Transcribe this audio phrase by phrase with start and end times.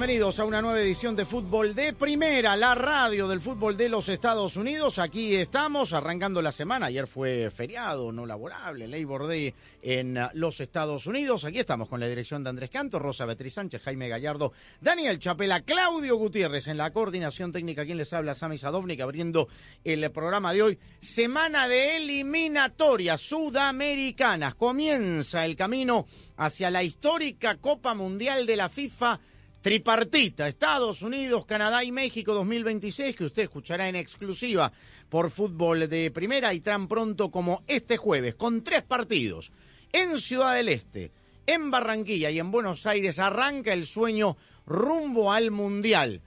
[0.00, 4.08] Bienvenidos a una nueva edición de Fútbol de Primera, la radio del fútbol de los
[4.08, 4.98] Estados Unidos.
[4.98, 6.86] Aquí estamos arrancando la semana.
[6.86, 11.44] Ayer fue feriado, no laborable, Labor Day en los Estados Unidos.
[11.44, 15.60] Aquí estamos con la dirección de Andrés Canto, Rosa Beatriz Sánchez, Jaime Gallardo, Daniel Chapela,
[15.60, 17.84] Claudio Gutiérrez en la coordinación técnica.
[17.84, 19.48] Quien les habla, Sami Sadovnik, abriendo
[19.84, 20.78] el programa de hoy.
[21.02, 24.54] Semana de eliminatorias sudamericanas.
[24.54, 26.06] Comienza el camino
[26.38, 29.20] hacia la histórica Copa Mundial de la FIFA
[29.60, 34.72] tripartita, Estados Unidos, Canadá y México 2026, que usted escuchará en exclusiva
[35.08, 39.52] por fútbol de primera y tan pronto como este jueves, con tres partidos.
[39.92, 41.10] En Ciudad del Este,
[41.46, 46.22] en Barranquilla y en Buenos Aires arranca el sueño rumbo al Mundial.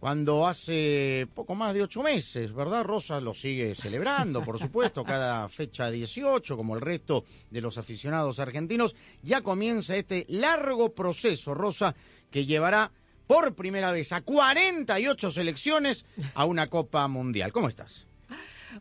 [0.00, 2.84] Cuando hace poco más de ocho meses, ¿verdad?
[2.84, 8.38] Rosa lo sigue celebrando, por supuesto, cada fecha 18, como el resto de los aficionados
[8.38, 8.94] argentinos.
[9.22, 11.94] Ya comienza este largo proceso, Rosa,
[12.34, 12.90] que llevará
[13.28, 16.04] por primera vez a 48 selecciones
[16.34, 17.52] a una Copa Mundial.
[17.52, 18.06] ¿Cómo estás?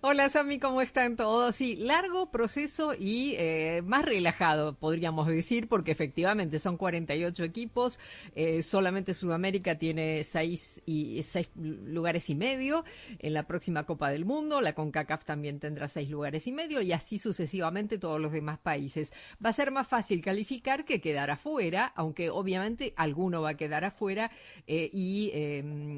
[0.01, 1.55] Hola Sami, ¿cómo están todos?
[1.55, 7.99] Sí, largo proceso y eh, más relajado, podríamos decir, porque efectivamente son 48 equipos,
[8.33, 12.83] eh, solamente Sudamérica tiene seis, y, seis lugares y medio
[13.19, 16.91] en la próxima Copa del Mundo, la CONCACAF también tendrá seis lugares y medio y
[16.91, 19.11] así sucesivamente todos los demás países.
[19.45, 23.85] Va a ser más fácil calificar que quedar afuera, aunque obviamente alguno va a quedar
[23.85, 24.31] afuera
[24.65, 25.31] eh, y,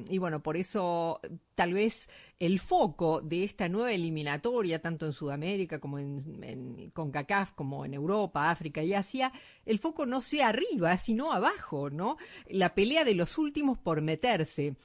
[0.09, 1.22] y bueno, por eso
[1.56, 2.09] tal vez
[2.40, 7.94] el foco de esta nueva eliminatoria, tanto en Sudamérica como en, en CONCACAF, como en
[7.94, 9.31] Europa, África y Asia,
[9.66, 12.18] el foco no sea arriba, sino abajo, ¿no?
[12.47, 14.75] La pelea de los últimos por meterse.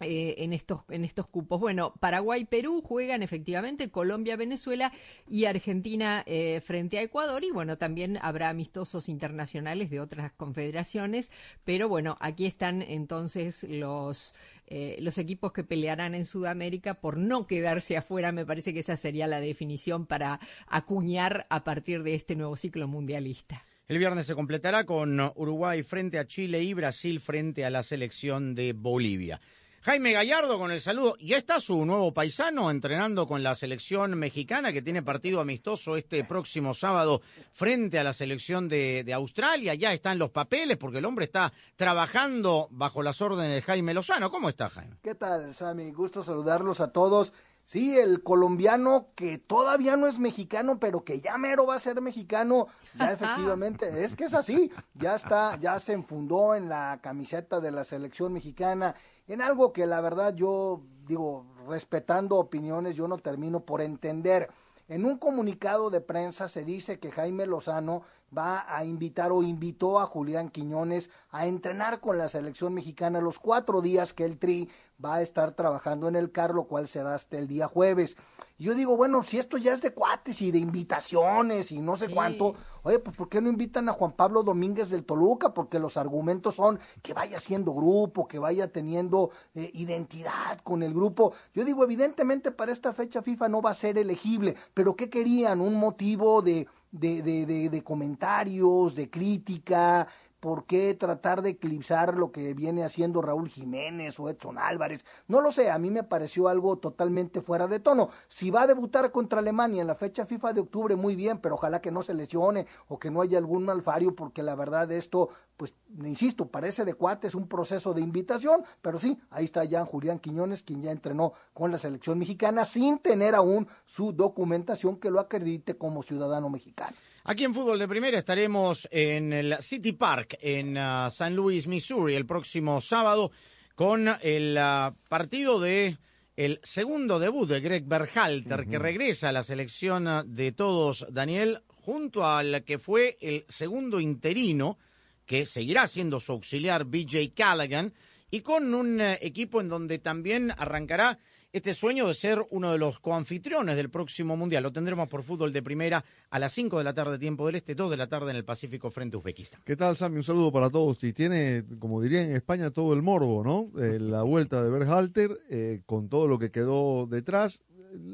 [0.00, 1.58] Eh, en estos en estos cupos.
[1.58, 4.92] Bueno, Paraguay, Perú juegan efectivamente, Colombia, Venezuela
[5.26, 11.30] y Argentina eh, frente a Ecuador y bueno, también habrá amistosos internacionales de otras confederaciones,
[11.64, 14.34] pero bueno, aquí están entonces los
[14.66, 18.98] eh, los equipos que pelearán en Sudamérica por no quedarse afuera, me parece que esa
[18.98, 23.64] sería la definición para acuñar a partir de este nuevo ciclo mundialista.
[23.88, 28.56] El viernes se completará con Uruguay frente a Chile y Brasil frente a la selección
[28.56, 29.40] de Bolivia.
[29.86, 31.14] Jaime Gallardo con el saludo.
[31.20, 36.24] Ya está su nuevo paisano entrenando con la selección mexicana que tiene partido amistoso este
[36.24, 39.74] próximo sábado frente a la selección de, de, Australia.
[39.74, 44.28] Ya están los papeles porque el hombre está trabajando bajo las órdenes de Jaime Lozano.
[44.28, 44.96] ¿Cómo está Jaime?
[45.04, 45.92] ¿Qué tal, Sammy?
[45.92, 47.32] Gusto saludarlos a todos.
[47.64, 52.00] Sí, el colombiano que todavía no es mexicano, pero que ya mero va a ser
[52.00, 57.58] mexicano, ya efectivamente, es que es así, ya está, ya se enfundó en la camiseta
[57.58, 58.94] de la selección mexicana,
[59.28, 64.50] en algo que la verdad yo digo, respetando opiniones, yo no termino por entender.
[64.88, 68.02] En un comunicado de prensa se dice que Jaime Lozano
[68.36, 73.38] va a invitar o invitó a Julián Quiñones a entrenar con la selección mexicana los
[73.38, 74.68] cuatro días que el Tri
[75.04, 78.16] va a estar trabajando en el CAR, lo cual será hasta el día jueves.
[78.58, 81.96] Y yo digo, bueno, si esto ya es de cuates y de invitaciones y no
[81.96, 82.14] sé sí.
[82.14, 85.52] cuánto, oye, pues ¿por qué no invitan a Juan Pablo Domínguez del Toluca?
[85.52, 90.94] Porque los argumentos son que vaya siendo grupo, que vaya teniendo eh, identidad con el
[90.94, 91.34] grupo.
[91.52, 95.60] Yo digo, evidentemente para esta fecha FIFA no va a ser elegible, pero ¿qué querían?
[95.60, 100.08] Un motivo de, de, de, de, de comentarios, de crítica,
[100.46, 105.04] ¿Por qué tratar de eclipsar lo que viene haciendo Raúl Jiménez o Edson Álvarez?
[105.26, 108.10] No lo sé, a mí me pareció algo totalmente fuera de tono.
[108.28, 111.56] Si va a debutar contra Alemania en la fecha FIFA de octubre, muy bien, pero
[111.56, 115.30] ojalá que no se lesione o que no haya algún malfario, porque la verdad esto,
[115.56, 119.84] pues, insisto, parece de cuate, es un proceso de invitación, pero sí, ahí está ya
[119.84, 125.10] Julián Quiñones, quien ya entrenó con la selección mexicana sin tener aún su documentación que
[125.10, 126.96] lo acredite como ciudadano mexicano.
[127.28, 132.14] Aquí en Fútbol de Primera estaremos en el City Park en uh, San Luis, Missouri,
[132.14, 133.32] el próximo sábado
[133.74, 135.98] con el uh, partido de
[136.36, 142.24] el segundo debut de Greg Berhalter, que regresa a la selección de todos, Daniel, junto
[142.24, 144.78] al que fue el segundo interino,
[145.24, 147.92] que seguirá siendo su auxiliar, BJ Callaghan,
[148.30, 151.18] y con un eh, equipo en donde también arrancará
[151.56, 154.62] este sueño de ser uno de los coanfitriones del próximo Mundial.
[154.62, 157.74] Lo tendremos por fútbol de primera a las 5 de la tarde, tiempo del Este,
[157.74, 159.62] 2 de la tarde en el Pacífico frente a Uzbekistán.
[159.64, 160.18] ¿Qué tal, Sammy?
[160.18, 161.02] Un saludo para todos.
[161.02, 163.70] Y tiene, como diría en España, todo el morbo, ¿no?
[163.82, 167.62] Eh, la vuelta de Berhalter, eh, con todo lo que quedó detrás.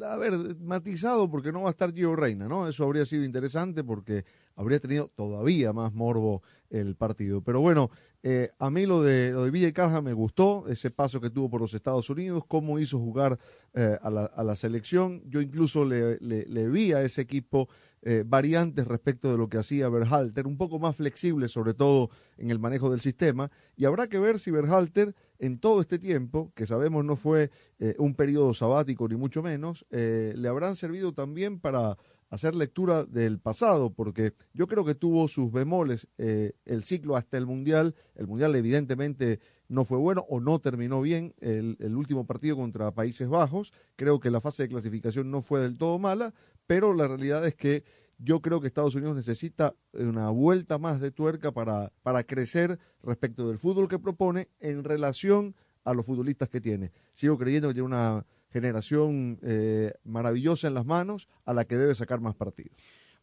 [0.09, 2.69] A ver, matizado porque no va a estar Gio Reina, ¿no?
[2.69, 4.25] Eso habría sido interesante porque
[4.55, 7.43] habría tenido todavía más morbo el partido.
[7.43, 7.91] Pero bueno,
[8.23, 11.51] eh, a mí lo de, lo de Villa Caja me gustó, ese paso que tuvo
[11.51, 13.39] por los Estados Unidos, cómo hizo jugar
[13.75, 15.23] eh, a, la, a, la, selección.
[15.29, 17.69] Yo incluso le, le, le vi a ese equipo
[18.05, 22.51] eh, variantes respecto de lo que hacía Berhalter, un poco más flexible, sobre todo en
[22.51, 23.49] el manejo del sistema.
[23.77, 27.95] Y habrá que ver si Berhalter, en todo este tiempo, que sabemos no fue eh,
[27.99, 31.97] un periodo sabático ni mucho menos, eh, le habrán servido también para
[32.32, 37.37] hacer lectura del pasado, porque yo creo que tuvo sus bemoles eh, el ciclo hasta
[37.37, 37.94] el Mundial.
[38.14, 39.38] El Mundial evidentemente
[39.69, 43.70] no fue bueno o no terminó bien el, el, último partido contra Países Bajos.
[43.96, 46.32] Creo que la fase de clasificación no fue del todo mala,
[46.67, 47.84] pero la realidad es que
[48.17, 53.46] yo creo que Estados Unidos necesita una vuelta más de tuerca para, para crecer respecto
[53.49, 56.93] del fútbol que propone en relación a los futbolistas que tiene.
[57.12, 61.95] Sigo creyendo que tiene una generación eh, maravillosa en las manos a la que debe
[61.95, 62.71] sacar más partido.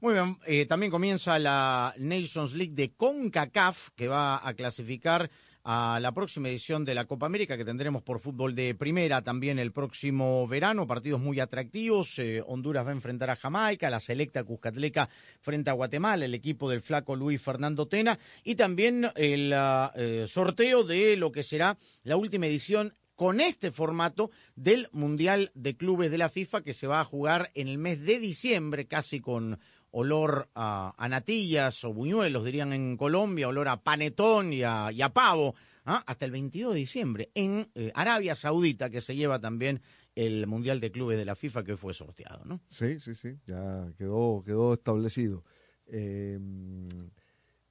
[0.02, 5.30] Muy bien, eh, también comienza la Nations League de CONCACAF, que va a clasificar
[5.66, 9.60] a la próxima edición de la Copa América que tendremos por fútbol de primera también
[9.60, 12.18] el próximo verano, partidos muy atractivos.
[12.18, 15.10] Eh, Honduras va a enfrentar a Jamaica, la selecta Cuscatleca
[15.42, 19.54] frente a Guatemala, el equipo del flaco Luis Fernando Tena y también el
[20.30, 26.10] sorteo de lo que será la última edición con este formato del Mundial de Clubes
[26.10, 29.60] de la FIFA que se va a jugar en el mes de diciembre, casi con
[29.92, 35.56] olor a, a natillas o buñuelos, dirían en Colombia, olor a panetón y a, pavo,
[35.84, 36.02] ¿ah?
[36.08, 39.82] hasta el 22 de diciembre en eh, Arabia Saudita, que se lleva también
[40.16, 42.62] el Mundial de Clubes de la FIFA que fue sorteado, ¿no?
[42.70, 45.44] Sí, sí, sí, ya quedó, quedó establecido.
[45.88, 46.40] Eh,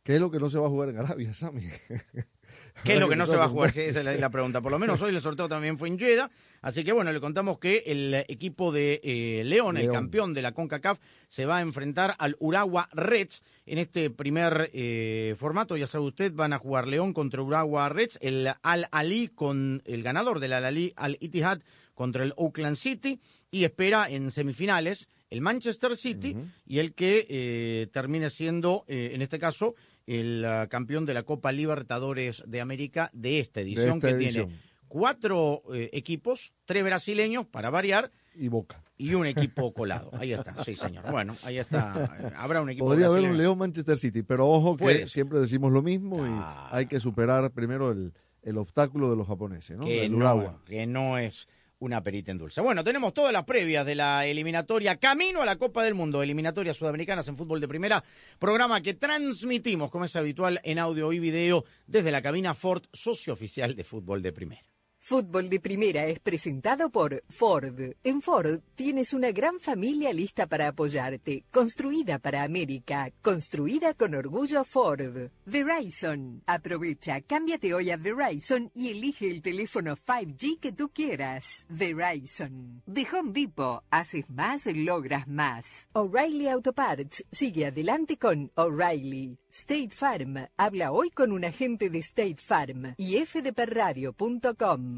[0.03, 1.62] ¿Qué es lo que no se va a jugar en Arabia, Sammy?
[2.85, 3.73] ¿Qué es lo que no se va a jugar?
[3.73, 4.61] Sí, esa es la, pregunta.
[4.61, 6.31] Por lo menos hoy el sorteo también fue en Jeddah.
[6.61, 10.43] Así que bueno, le contamos que el equipo de eh, León, León, el campeón de
[10.43, 10.99] la CONCACAF,
[11.29, 15.77] se va a enfrentar al Urawa Reds en este primer eh, formato.
[15.77, 20.03] Ya sabe usted, van a jugar León contra Urawa Reds, el Al Ali con el
[20.03, 21.61] ganador del Al Ali Al Ittihad
[21.95, 23.21] contra el Oakland City
[23.51, 26.53] y espera en semifinales el Manchester City uh -huh.
[26.67, 29.75] y el que eh, termine siendo, eh, en este caso,
[30.09, 34.15] el uh, campeón de la Copa Libertadores de América de esta edición, de esta que
[34.25, 34.47] edición.
[34.49, 38.11] tiene cuatro eh, equipos, tres brasileños para variar.
[38.35, 38.83] Y Boca.
[38.97, 40.11] Y un equipo colado.
[40.15, 41.09] Ahí está, sí, señor.
[41.11, 42.33] Bueno, ahí está.
[42.37, 45.83] Habrá un equipo Podría haber un León Manchester City, pero ojo que siempre decimos lo
[45.83, 46.69] mismo y Ah.
[46.73, 48.13] hay que superar primero el,
[48.43, 49.85] el obstáculo de los japoneses, ¿no?
[49.85, 51.49] que, El no, que no es
[51.81, 52.61] una perita en dulce.
[52.61, 56.77] Bueno, tenemos todas las previas de la eliminatoria Camino a la Copa del Mundo, eliminatorias
[56.77, 58.03] sudamericanas en fútbol de primera,
[58.39, 63.33] programa que transmitimos, como es habitual, en audio y video desde la cabina Ford, socio
[63.33, 64.63] oficial de fútbol de primera.
[65.09, 67.95] Fútbol de Primera es presentado por Ford.
[68.05, 74.65] En Ford tienes una gran familia lista para apoyarte, construida para América, construida con orgullo
[74.65, 75.31] Ford.
[75.47, 76.43] Verizon.
[76.45, 81.65] Aprovecha, cámbiate hoy a Verizon y elige el teléfono 5G que tú quieras.
[81.71, 82.83] Verizon.
[82.85, 85.88] De Home Depot, haces más, logras más.
[85.95, 89.38] O'Reilly Auto Parts sigue adelante con O'Reilly.
[89.50, 90.37] State Farm.
[90.59, 94.98] Habla hoy con un agente de State Farm y fdpradio.com.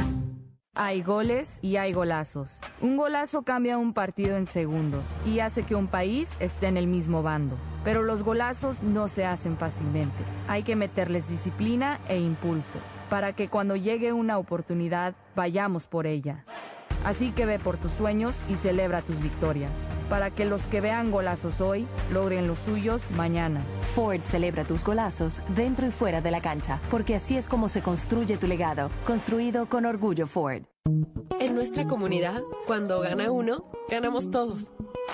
[0.83, 2.59] Hay goles y hay golazos.
[2.81, 6.87] Un golazo cambia un partido en segundos y hace que un país esté en el
[6.87, 7.55] mismo bando.
[7.83, 10.23] Pero los golazos no se hacen fácilmente.
[10.47, 12.79] Hay que meterles disciplina e impulso
[13.11, 16.45] para que cuando llegue una oportunidad vayamos por ella.
[17.03, 19.71] Así que ve por tus sueños y celebra tus victorias,
[20.11, 23.63] para que los que vean golazos hoy logren los suyos mañana.
[23.95, 27.81] Ford celebra tus golazos dentro y fuera de la cancha, porque así es como se
[27.81, 30.63] construye tu legado, construido con orgullo Ford.
[31.39, 34.69] En nuestra comunidad, cuando gana uno, ganamos todos.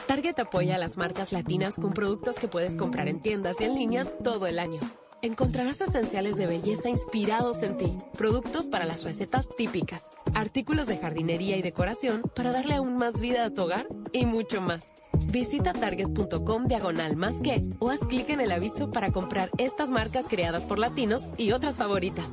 [0.08, 3.76] Target apoya a las marcas latinas con productos que puedes comprar en tiendas y en
[3.76, 4.80] línea todo el año.
[5.24, 10.04] Encontrarás esenciales de belleza inspirados en ti, productos para las recetas típicas,
[10.36, 14.62] artículos de jardinería y decoración para darle aún más vida a tu hogar y mucho
[14.62, 14.92] más.
[15.32, 20.26] Visita target.com diagonal más que o haz clic en el aviso para comprar estas marcas
[20.30, 22.28] creadas por latinos y otras favoritas.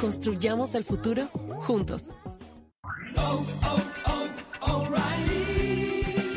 [0.00, 1.26] Construyamos el futuro
[1.66, 2.04] juntos.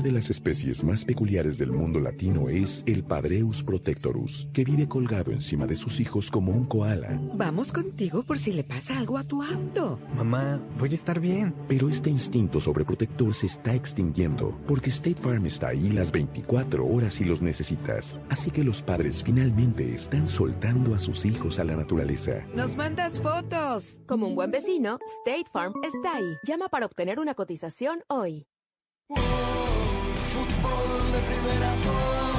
[0.00, 4.88] Una de las especies más peculiares del mundo latino es el Padreus protectorus, que vive
[4.88, 7.20] colgado encima de sus hijos como un koala.
[7.34, 10.00] Vamos contigo por si le pasa algo a tu auto.
[10.16, 11.54] Mamá, voy a estar bien.
[11.68, 17.12] Pero este instinto sobreprotector se está extinguiendo, porque State Farm está ahí las 24 horas
[17.12, 18.18] si los necesitas.
[18.30, 22.46] Así que los padres finalmente están soltando a sus hijos a la naturaleza.
[22.54, 24.00] ¡Nos mandas fotos!
[24.06, 26.38] Como un buen vecino, State Farm está ahí.
[26.42, 28.46] Llama para obtener una cotización hoy.
[30.70, 32.29] De primera, oh,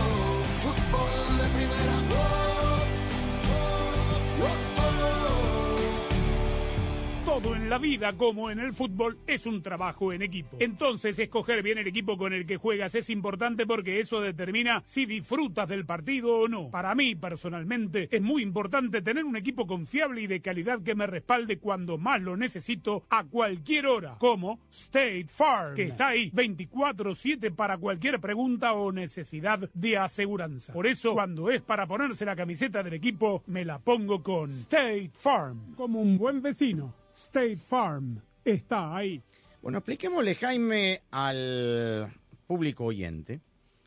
[7.31, 10.57] Todo en la vida, como en el fútbol, es un trabajo en equipo.
[10.59, 15.05] Entonces, escoger bien el equipo con el que juegas es importante porque eso determina si
[15.05, 16.69] disfrutas del partido o no.
[16.69, 21.07] Para mí, personalmente, es muy importante tener un equipo confiable y de calidad que me
[21.07, 27.49] respalde cuando más lo necesito a cualquier hora, como State Farm, que está ahí 24/7
[27.51, 30.73] para cualquier pregunta o necesidad de aseguranza.
[30.73, 35.11] Por eso, cuando es para ponerse la camiseta del equipo, me la pongo con State
[35.13, 36.93] Farm, como un buen vecino.
[37.13, 39.21] State Farm está ahí.
[39.61, 42.11] Bueno, expliquémosle, Jaime, al
[42.47, 43.41] público oyente,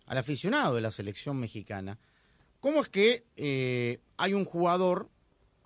[0.06, 1.98] al aficionado de la selección mexicana,
[2.60, 5.08] cómo es que eh, hay un jugador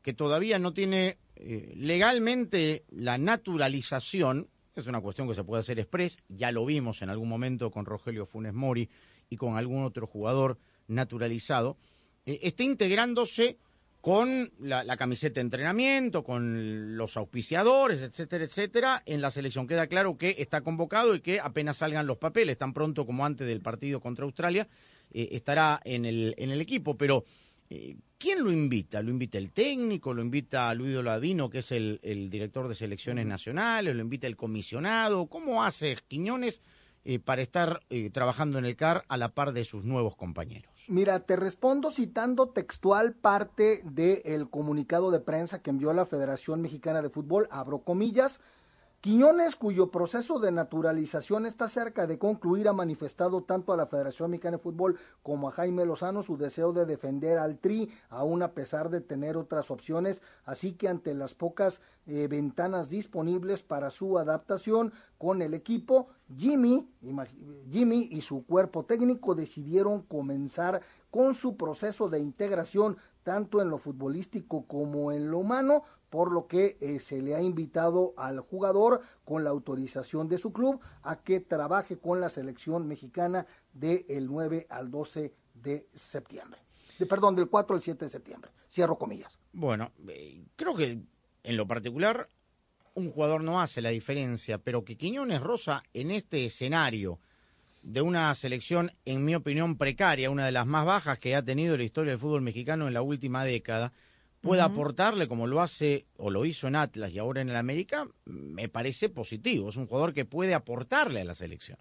[0.03, 5.79] que todavía no tiene eh, legalmente la naturalización, es una cuestión que se puede hacer
[5.79, 8.89] express, ya lo vimos en algún momento con Rogelio Funes Mori
[9.29, 11.77] y con algún otro jugador naturalizado,
[12.25, 13.59] eh, está integrándose
[14.09, 19.67] con la, la, camiseta de entrenamiento, con los auspiciadores, etcétera, etcétera, en la selección.
[19.67, 23.47] Queda claro que está convocado y que apenas salgan los papeles, tan pronto como antes
[23.47, 24.67] del partido contra Australia,
[25.11, 26.97] eh, estará en el, en el equipo.
[26.97, 27.27] Pero,
[27.69, 29.03] eh, ¿quién lo invita?
[29.03, 30.15] ¿Lo invita el técnico?
[30.15, 33.95] ¿Lo invita Luis Ladino, que es el, el, director de selecciones nacionales?
[33.95, 35.27] ¿Lo invita el comisionado?
[35.27, 36.63] ¿Cómo hace Quiñones
[37.05, 40.78] eh, para estar trabajando en el CAR a la par de sus nuevos compañeros?
[40.91, 47.03] Mira, te respondo citando textual parte del comunicado de prensa que envió la Federación Mexicana
[47.03, 48.41] de Fútbol, abro comillas.
[49.01, 54.33] Quiñones, cuyo proceso de naturalización está cerca de concluir, ha manifestado tanto a la Federación
[54.33, 58.55] Mexicana de Fútbol como a Jaime Lozano su deseo de defender al Tri, aún a
[58.55, 60.21] pesar de tener otras opciones.
[60.45, 66.91] Así que ante las pocas eh, ventanas disponibles para su adaptación con el equipo, Jimmy,
[67.71, 70.81] Jimmy y su cuerpo técnico decidieron comenzar
[71.13, 72.97] con su proceso de integración
[73.29, 77.43] tanto en lo futbolístico como en lo humano, por lo que eh, se le ha
[77.43, 82.87] invitado al jugador con la autorización de su club a que trabaje con la selección
[82.87, 86.61] mexicana del 9 al 12 de septiembre.
[86.99, 88.51] De, perdón, del 4 al 7 de septiembre.
[88.71, 89.39] Cierro comillas.
[89.53, 91.01] Bueno, eh, creo que
[91.43, 92.29] en lo particular
[92.95, 97.21] un jugador no hace la diferencia, pero que Quiñones Rosa en este escenario
[97.83, 101.77] de una selección, en mi opinión, precaria, una de las más bajas que ha tenido
[101.77, 103.93] la historia del fútbol mexicano en la última década,
[104.41, 108.09] pueda aportarle como lo hace o lo hizo en Atlas y ahora en el América,
[108.25, 109.69] me parece positivo.
[109.69, 111.79] Es un jugador que puede aportarle a la selección.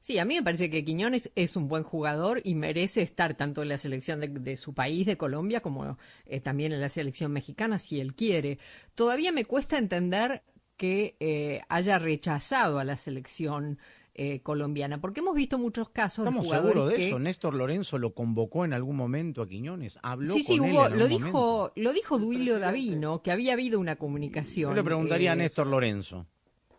[0.00, 3.62] Sí, a mí me parece que Quiñones es un buen jugador y merece estar tanto
[3.62, 7.78] en la selección de, su país, de Colombia, como eh, también en la selección mexicana,
[7.78, 8.58] si él quiere.
[8.94, 10.42] Todavía me cuesta entender
[10.76, 13.78] que eh, haya rechazado a la selección
[14.14, 17.18] eh, colombiana, porque hemos visto muchos casos Estamos de seguros de eso.
[17.18, 20.92] Néstor Lorenzo lo convocó en algún momento a Quiñones, habló sí, sí, con hubo, él
[20.92, 21.72] en lo dijo, momento.
[21.76, 24.70] lo dijo Duilio Davino, que había habido una comunicación.
[24.70, 26.26] Yo le preguntaría a eh, Néstor Lorenzo.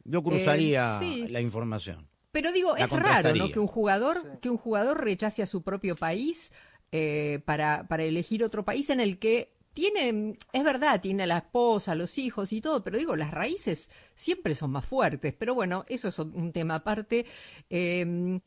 [0.04, 1.28] Yo cruzaría sí.
[1.30, 2.08] la información.
[2.32, 3.52] Pero digo, La es raro, ¿no?
[3.52, 6.52] Que un jugador, que un jugador rechace a su propio país
[6.92, 11.38] eh, para, para elegir otro país en el que tiene, es verdad, tiene a la
[11.40, 15.34] esposa, los hijos y todo, pero digo, las raíces siempre son más fuertes.
[15.38, 17.26] Pero bueno, eso es un tema aparte.
[17.70, 18.40] Eh,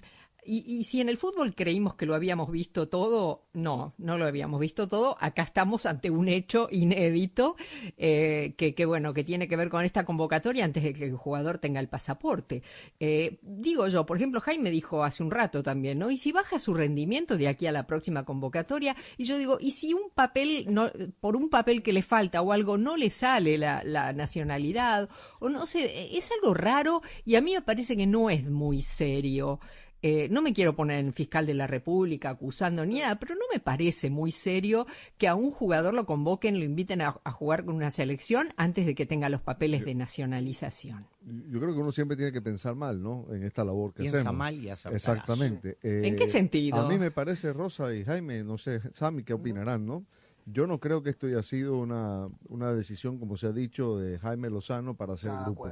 [0.47, 4.27] y, y si en el fútbol creímos que lo habíamos visto todo, no, no lo
[4.27, 5.17] habíamos visto todo.
[5.21, 7.57] Acá estamos ante un hecho inédito
[7.97, 11.17] eh, que, que, bueno, que tiene que ver con esta convocatoria antes de que el
[11.17, 12.63] jugador tenga el pasaporte.
[13.01, 16.11] Eh, digo yo, por ejemplo, Jaime dijo hace un rato también, ¿no?
[16.11, 19.73] Y si baja su rendimiento de aquí a la próxima convocatoria, y yo digo, y
[19.73, 23.59] si un papel, no, por un papel que le falta o algo no le sale
[23.59, 25.09] la, la nacionalidad,
[25.41, 28.83] o no sé, es algo raro y a mí me parece que no es muy
[28.83, 29.61] serio.
[30.03, 33.43] Eh, no me quiero poner en fiscal de la República acusando ni nada, pero no
[33.53, 34.87] me parece muy serio
[35.19, 38.87] que a un jugador lo convoquen, lo inviten a, a jugar con una selección antes
[38.87, 41.07] de que tenga los papeles de nacionalización.
[41.51, 43.27] Yo creo que uno siempre tiene que pensar mal, ¿no?
[43.33, 44.37] En esta labor que Piensa hacemos.
[44.37, 45.03] mal y acertarás.
[45.09, 45.79] Exactamente.
[45.83, 46.81] ¿En Eh, qué sentido?
[46.81, 50.05] A mí me parece, Rosa y Jaime, no sé, Sammy, ¿qué opinarán, no?
[50.49, 54.17] Yo no creo que esto haya sido una, una decisión, como se ha dicho, de
[54.21, 55.69] Jaime Lozano para hacer el grupo.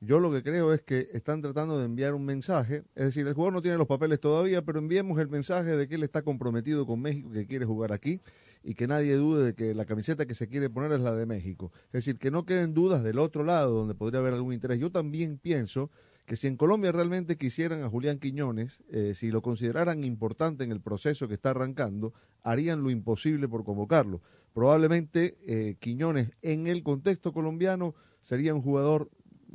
[0.00, 3.34] Yo lo que creo es que están tratando de enviar un mensaje, es decir, el
[3.34, 6.86] jugador no tiene los papeles todavía, pero enviemos el mensaje de que él está comprometido
[6.86, 8.22] con México, que quiere jugar aquí
[8.64, 11.26] y que nadie dude de que la camiseta que se quiere poner es la de
[11.26, 11.70] México.
[11.88, 14.80] Es decir, que no queden dudas del otro lado donde podría haber algún interés.
[14.80, 15.90] Yo también pienso
[16.26, 20.72] que si en Colombia realmente quisieran a Julián Quiñones, eh, si lo consideraran importante en
[20.72, 22.12] el proceso que está arrancando,
[22.42, 24.20] harían lo imposible por convocarlo.
[24.52, 29.08] Probablemente eh, Quiñones en el contexto colombiano sería un jugador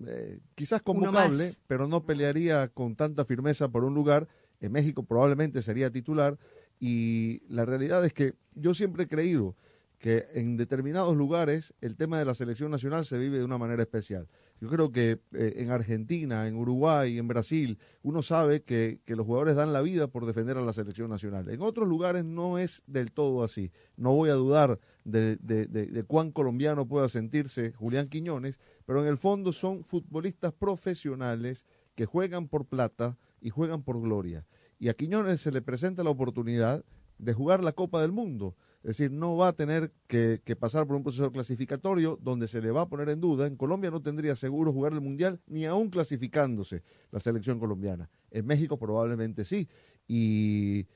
[0.07, 4.29] eh, quizás convocable, pero no pelearía con tanta firmeza por un lugar.
[4.61, 6.37] En México probablemente sería titular
[6.79, 9.55] y la realidad es que yo siempre he creído
[9.99, 13.83] que en determinados lugares el tema de la selección nacional se vive de una manera
[13.83, 14.27] especial.
[14.61, 19.25] Yo creo que eh, en Argentina, en Uruguay, en Brasil, uno sabe que, que los
[19.25, 21.49] jugadores dan la vida por defender a la selección nacional.
[21.49, 23.71] En otros lugares no es del todo así.
[23.97, 29.01] No voy a dudar de, de- de- de cuán colombiano pueda sentirse Julián Quiñones, pero
[29.01, 34.45] en el fondo son futbolistas profesionales que juegan por plata y juegan por gloria.
[34.77, 36.85] Y a Quiñones se le presenta la oportunidad
[37.17, 38.55] de jugar la Copa del Mundo.
[38.83, 42.71] Es decir, no va a tener que, pasar por un proceso clasificatorio donde se le
[42.71, 43.45] va a poner en duda.
[43.45, 48.09] En Colombia no tendría seguro jugar el Mundial ni aún clasificándose la selección colombiana.
[48.31, 49.69] En México probablemente sí.
[50.07, 50.87] Y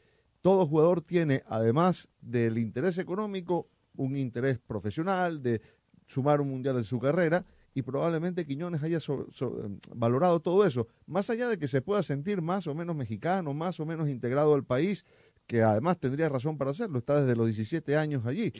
[0.41, 5.61] todo jugador tiene, además del interés económico, un interés profesional de
[6.07, 7.45] sumar un Mundial en su carrera
[7.75, 12.01] y probablemente Quiñones haya so- eh, valorado todo eso, más allá de que se pueda
[12.03, 15.05] sentir más o menos mexicano, más o menos integrado al país,
[15.47, 18.51] que además tendría razón para hacerlo, está desde los 17 años allí,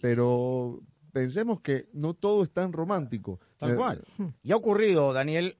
[0.00, 0.80] pero
[1.12, 3.40] pensemos que no todo es tan romántico.
[3.58, 4.04] Tal Eh, cual.
[4.42, 5.56] Y ha ocurrido, Daniel,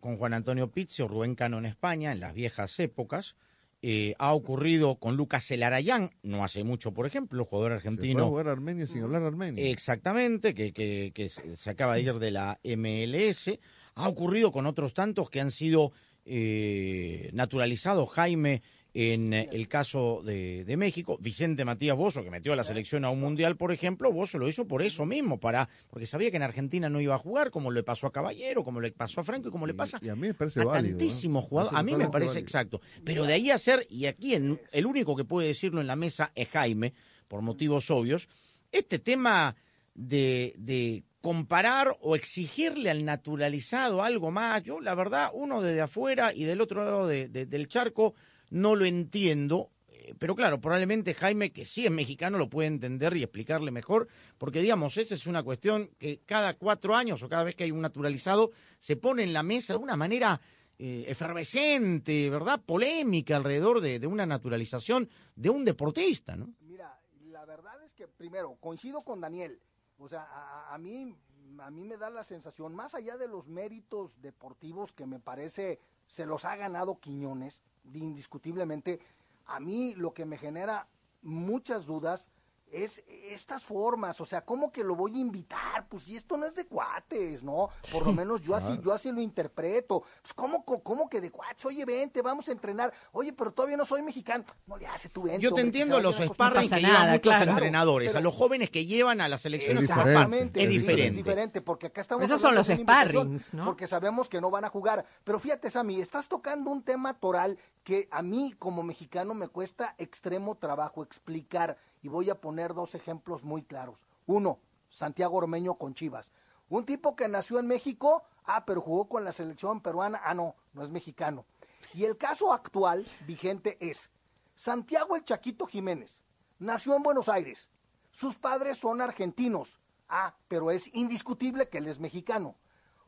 [0.00, 3.36] con Juan Antonio Pizzi o Rubén Cano en España, en las viejas épocas.
[3.82, 8.28] Eh, ha ocurrido con Lucas Elarayán, no hace mucho, por ejemplo, jugador Se argentino.
[8.28, 9.64] jugar a Armenia sin hablar armenio.
[9.64, 13.50] Exactamente, que, que, que se se acaba de ir de la MLS.
[13.94, 15.92] Ha ocurrido con otros tantos que han sido
[16.24, 18.08] eh, naturalizados.
[18.10, 18.62] Jaime
[18.98, 23.04] En eh, el caso de, de México, Vicente Matías Bozo, que metió a la selección
[23.04, 26.38] a un mundial, por ejemplo, Bozo lo hizo por eso mismo, para porque sabía que
[26.38, 29.24] en Argentina no iba a jugar, como le pasó a Caballero, como le pasó a
[29.24, 30.94] Franco y como le pasa Y a mí me parece a válido.
[30.94, 30.98] ¿no?
[30.98, 31.78] tantísimos jugadores.
[31.78, 32.40] A mí me parece válido.
[32.46, 32.80] exacto.
[33.04, 35.96] Pero de ahí a ser, y aquí en- el único que puede decirlo en la
[35.96, 36.94] mesa es Jaime,
[37.28, 38.30] por motivos obvios,
[38.72, 39.56] este tema
[39.94, 46.32] de, de comparar o exigirle al naturalizado algo más, yo la verdad, uno desde afuera
[46.32, 48.14] y del otro lado de- de- del charco,
[48.50, 49.70] no lo entiendo.
[49.88, 54.08] eh, Pero claro, probablemente Jaime, que sí es mexicano, lo puede entender y explicarle mejor,
[54.38, 57.70] porque digamos, esa es una cuestión que cada cuatro años o cada vez que hay
[57.70, 60.40] un naturalizado, se pone en la mesa de una manera
[60.78, 62.60] eh, efervescente, ¿verdad?
[62.64, 66.52] Polémica alrededor de, una naturalización de un deportista, ¿no?
[66.60, 69.58] Mira, la verdad es que primero coincido con Daniel.
[69.98, 71.14] O sea, a, a mí
[71.60, 75.78] a mí me da la sensación más allá de los méritos deportivos que me parece
[76.06, 77.60] se los ha ganado Quiñones
[77.92, 79.00] indiscutiblemente.
[79.46, 80.86] A mí lo que me genera
[81.22, 82.30] muchas dudas
[82.72, 85.86] es estas formas, o sea, ¿cómo que lo voy a invitar?
[85.88, 87.70] Pues si esto no es de cuates, ¿no?
[87.92, 90.02] Por lo menos yo así, yo así lo interpreto.
[90.22, 91.64] Pues ¿cómo, co- cómo que de cuates?
[91.64, 92.92] Oye, vente, vamos a entrenar.
[93.12, 94.44] Oye, pero todavía no soy mexicano.
[94.66, 95.40] No le hace tu vente.
[95.40, 97.50] Yo te hombre, entiendo los sparring que llevan muchos claro.
[97.52, 101.06] entrenadores, Pero- a los jóvenes que llevan a las selecciones Exactamente, es diferente.
[101.06, 103.64] Es diferente, porque acá estamos Esos son los sparrings, ¿no?
[103.64, 105.04] Porque sabemos que no van a jugar.
[105.24, 109.94] Pero fíjate, Sammy, estás tocando un tema toral que a mí como mexicano me cuesta
[109.98, 111.76] extremo trabajo explicar.
[112.06, 114.06] Y voy a poner dos ejemplos muy claros.
[114.26, 116.30] Uno, Santiago Ormeño con Chivas.
[116.68, 120.54] Un tipo que nació en México, ah, pero jugó con la selección peruana, ah, no,
[120.72, 121.46] no es mexicano.
[121.94, 124.12] Y el caso actual vigente es
[124.54, 126.22] Santiago el Chaquito Jiménez.
[126.60, 127.70] Nació en Buenos Aires.
[128.12, 129.80] Sus padres son argentinos.
[130.08, 132.54] Ah, pero es indiscutible que él es mexicano.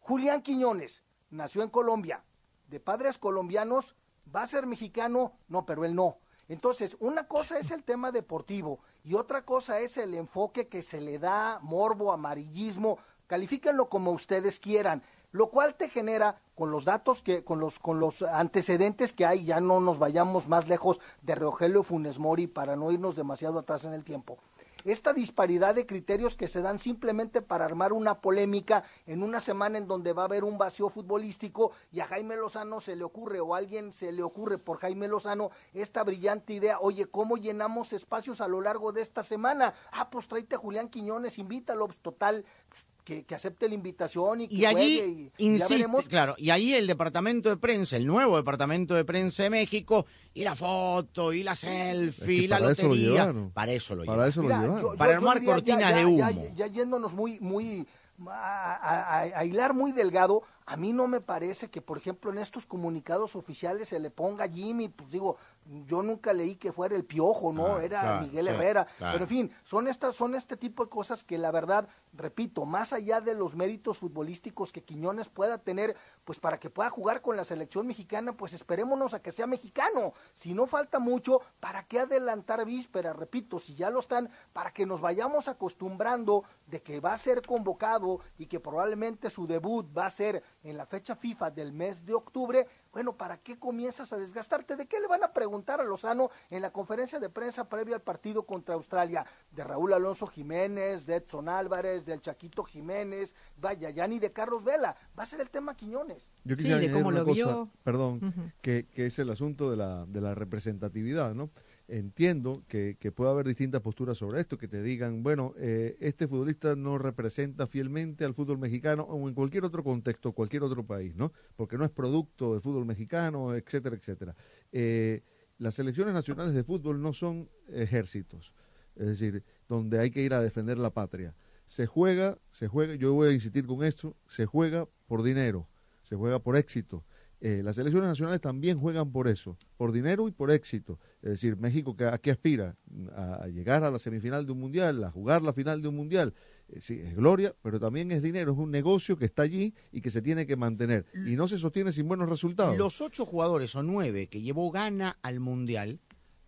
[0.00, 2.24] Julián Quiñones nació en Colombia.
[2.66, 3.94] De padres colombianos,
[4.34, 5.38] ¿va a ser mexicano?
[5.46, 6.18] No, pero él no.
[6.48, 11.00] Entonces, una cosa es el tema deportivo y otra cosa es el enfoque que se
[11.00, 17.22] le da, morbo, amarillismo, califíquenlo como ustedes quieran, lo cual te genera con los datos
[17.22, 21.34] que con los con los antecedentes que hay, ya no nos vayamos más lejos de
[21.34, 24.38] Rogelio Funes Mori para no irnos demasiado atrás en el tiempo
[24.84, 29.78] esta disparidad de criterios que se dan simplemente para armar una polémica en una semana
[29.78, 33.40] en donde va a haber un vacío futbolístico y a Jaime Lozano se le ocurre
[33.40, 37.92] o a alguien se le ocurre por Jaime Lozano esta brillante idea, oye, ¿cómo llenamos
[37.92, 39.74] espacios a lo largo de esta semana?
[39.92, 44.42] Ah, pues tráete a Julián Quiñones, invítalo, pues, total, pues, que, que acepte la invitación
[44.42, 46.08] y que Y allí, juegue y- y ya insiste, veremos.
[46.08, 50.44] claro, y ahí el departamento de prensa, el nuevo departamento de prensa de México, y
[50.44, 53.50] la foto, y la selfie, Es que y la para eso lo lotería, llevaron.
[53.52, 56.06] para eso lo Para eso lo Mira, yo- Para yo armar cortinas ya- de ya-
[56.06, 56.52] humo.
[56.54, 57.86] Ya, ya yéndonos muy, muy
[58.26, 62.30] a, a- a- a hilar muy delgado, a mí no me parece que, por ejemplo,
[62.30, 65.38] en estos comunicados oficiales se le ponga Jimmy, pues digo,
[65.86, 67.76] yo nunca leí que fuera el piojo, ¿no?
[67.76, 68.84] Ah, Era claro, Miguel sí, Herrera.
[68.98, 69.12] claro.
[69.14, 72.92] Pero en fin, son estas, son este tipo de cosas que la verdad, repito, más
[72.92, 77.36] allá de los méritos futbolísticos que Quiñones pueda tener, pues para que pueda jugar con
[77.36, 80.12] la selección mexicana, pues esperémonos a que sea mexicano.
[80.34, 83.16] Si no falta mucho, ¿para qué adelantar vísperas?
[83.16, 87.40] Repito, si ya lo están, para que nos vayamos acostumbrando de que va a ser
[87.40, 92.04] convocado y que probablemente su debut va a ser en la fecha FIFA del mes
[92.04, 94.76] de octubre, bueno, ¿para qué comienzas a desgastarte?
[94.76, 98.02] ¿De qué le van a preguntar a Lozano en la conferencia de prensa previa al
[98.02, 99.24] partido contra Australia?
[99.50, 104.64] De Raúl Alonso Jiménez, de Edson Álvarez, del Chaquito Jiménez, vaya, ya ni de Carlos
[104.64, 104.96] Vela.
[105.18, 106.28] Va a ser el tema Quiñones.
[106.44, 107.68] Yo Sí, quisiera de añadir cómo una lo cosa, vio.
[107.82, 111.50] perdón, que, que es el asunto de la, de la representatividad, ¿no?
[111.90, 116.28] Entiendo que, que puede haber distintas posturas sobre esto, que te digan, bueno, eh, este
[116.28, 121.16] futbolista no representa fielmente al fútbol mexicano o en cualquier otro contexto, cualquier otro país,
[121.16, 121.32] ¿no?
[121.56, 124.36] Porque no es producto del fútbol mexicano, etcétera, etcétera.
[124.70, 125.22] Eh,
[125.56, 128.52] las selecciones nacionales de fútbol no son ejércitos,
[128.94, 131.34] es decir, donde hay que ir a defender la patria.
[131.64, 135.66] Se juega, se juega, yo voy a insistir con esto, se juega por dinero,
[136.02, 137.02] se juega por éxito.
[137.40, 140.98] Eh, las selecciones nacionales también juegan por eso, por dinero y por éxito.
[141.22, 142.76] Es decir, México, ¿a qué aspira?
[143.14, 145.96] A, a llegar a la semifinal de un mundial, a jugar la final de un
[145.96, 146.34] mundial.
[146.68, 150.00] Eh, sí, es gloria, pero también es dinero, es un negocio que está allí y
[150.00, 151.06] que se tiene que mantener.
[151.14, 152.76] Y no se sostiene sin buenos resultados.
[152.76, 156.00] Los ocho jugadores o nueve que llevó Ghana al Mundial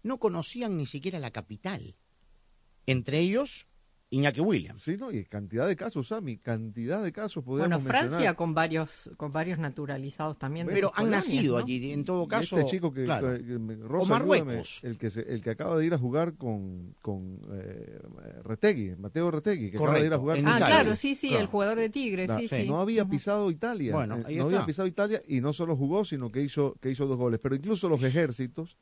[0.03, 1.95] no conocían ni siquiera la capital.
[2.87, 3.69] Entre ellos,
[4.13, 4.83] Iñaki Williams.
[4.83, 5.13] Sí, ¿no?
[5.13, 8.37] Y cantidad de casos, Sammy, cantidad de casos Bueno, podemos Francia mencionar.
[8.37, 10.67] con varios con varios naturalizados también.
[10.67, 11.65] de Pero han colonias, nacido ¿no?
[11.65, 12.59] allí, en todo Y caso.
[12.59, 13.29] este chico que, claro.
[13.29, 13.77] que- o ayúdame,
[14.09, 14.81] Marruecos.
[14.83, 18.01] el que se- el que acaba de ir a jugar con con eh,
[18.45, 20.75] Retegui, Mateo Retegui, que acaba de ir a jugar en con Ah, Italia.
[20.81, 21.43] claro, sí, sí, Claro.
[21.43, 22.67] el jugador de Tigre, Na- sí, sí.
[22.69, 26.05] No había pisado Italia, Bueno, eh, ahí no había pisado Italia y no solo jugó,
[26.05, 27.39] sino que hizo que hizo dos goles.
[27.41, 28.77] Pero incluso los ejércitos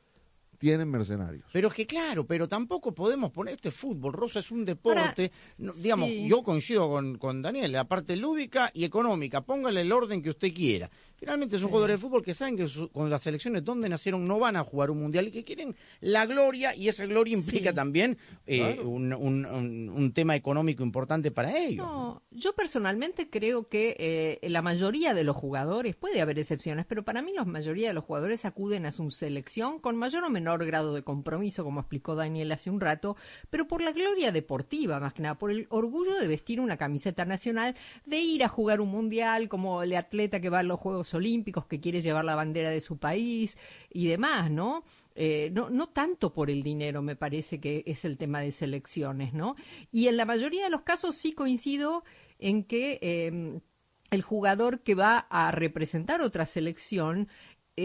[0.59, 1.45] tienen mercenarios.
[1.51, 5.73] Pero es que claro, pero tampoco podemos poner este fútbol, Rosa, es un deporte, no,
[5.73, 6.27] digamos, sí.
[6.29, 10.53] yo coincido con, con Daniel, la parte lúdica y económica, póngale el orden que usted
[10.53, 10.91] quiera.
[11.19, 14.39] Finalmente son jugadores de fútbol que saben que su- con las selecciones donde nacieron no
[14.39, 17.75] van a jugar un mundial y que quieren la gloria y esa gloria implica Sí.
[17.75, 18.89] también eh, Claro.
[18.89, 21.85] un, un- un- un tema económico importante para ellos.
[21.85, 27.03] No, yo personalmente creo que eh, la mayoría de los jugadores, puede haber excepciones, pero
[27.03, 30.65] para mí la mayoría de los jugadores acuden a su selección con mayor o menor
[30.65, 33.15] grado de compromiso, como explicó Daniel hace un rato,
[33.49, 37.25] pero por la gloria deportiva, más que nada, por el orgullo de vestir una camiseta
[37.25, 41.08] nacional, de ir a jugar un mundial, como el atleta que va a los Juegos
[41.13, 43.57] Olímpicos, que quiere llevar la bandera de su país
[43.89, 44.83] y demás, ¿no?
[45.15, 49.33] Eh, no, no tanto por el dinero, me parece que es el tema de selecciones,
[49.33, 49.55] ¿no?
[49.91, 52.03] Y en la mayoría de los casos sí coincido
[52.39, 53.59] en que eh,
[54.11, 57.27] el jugador que va a representar otra selección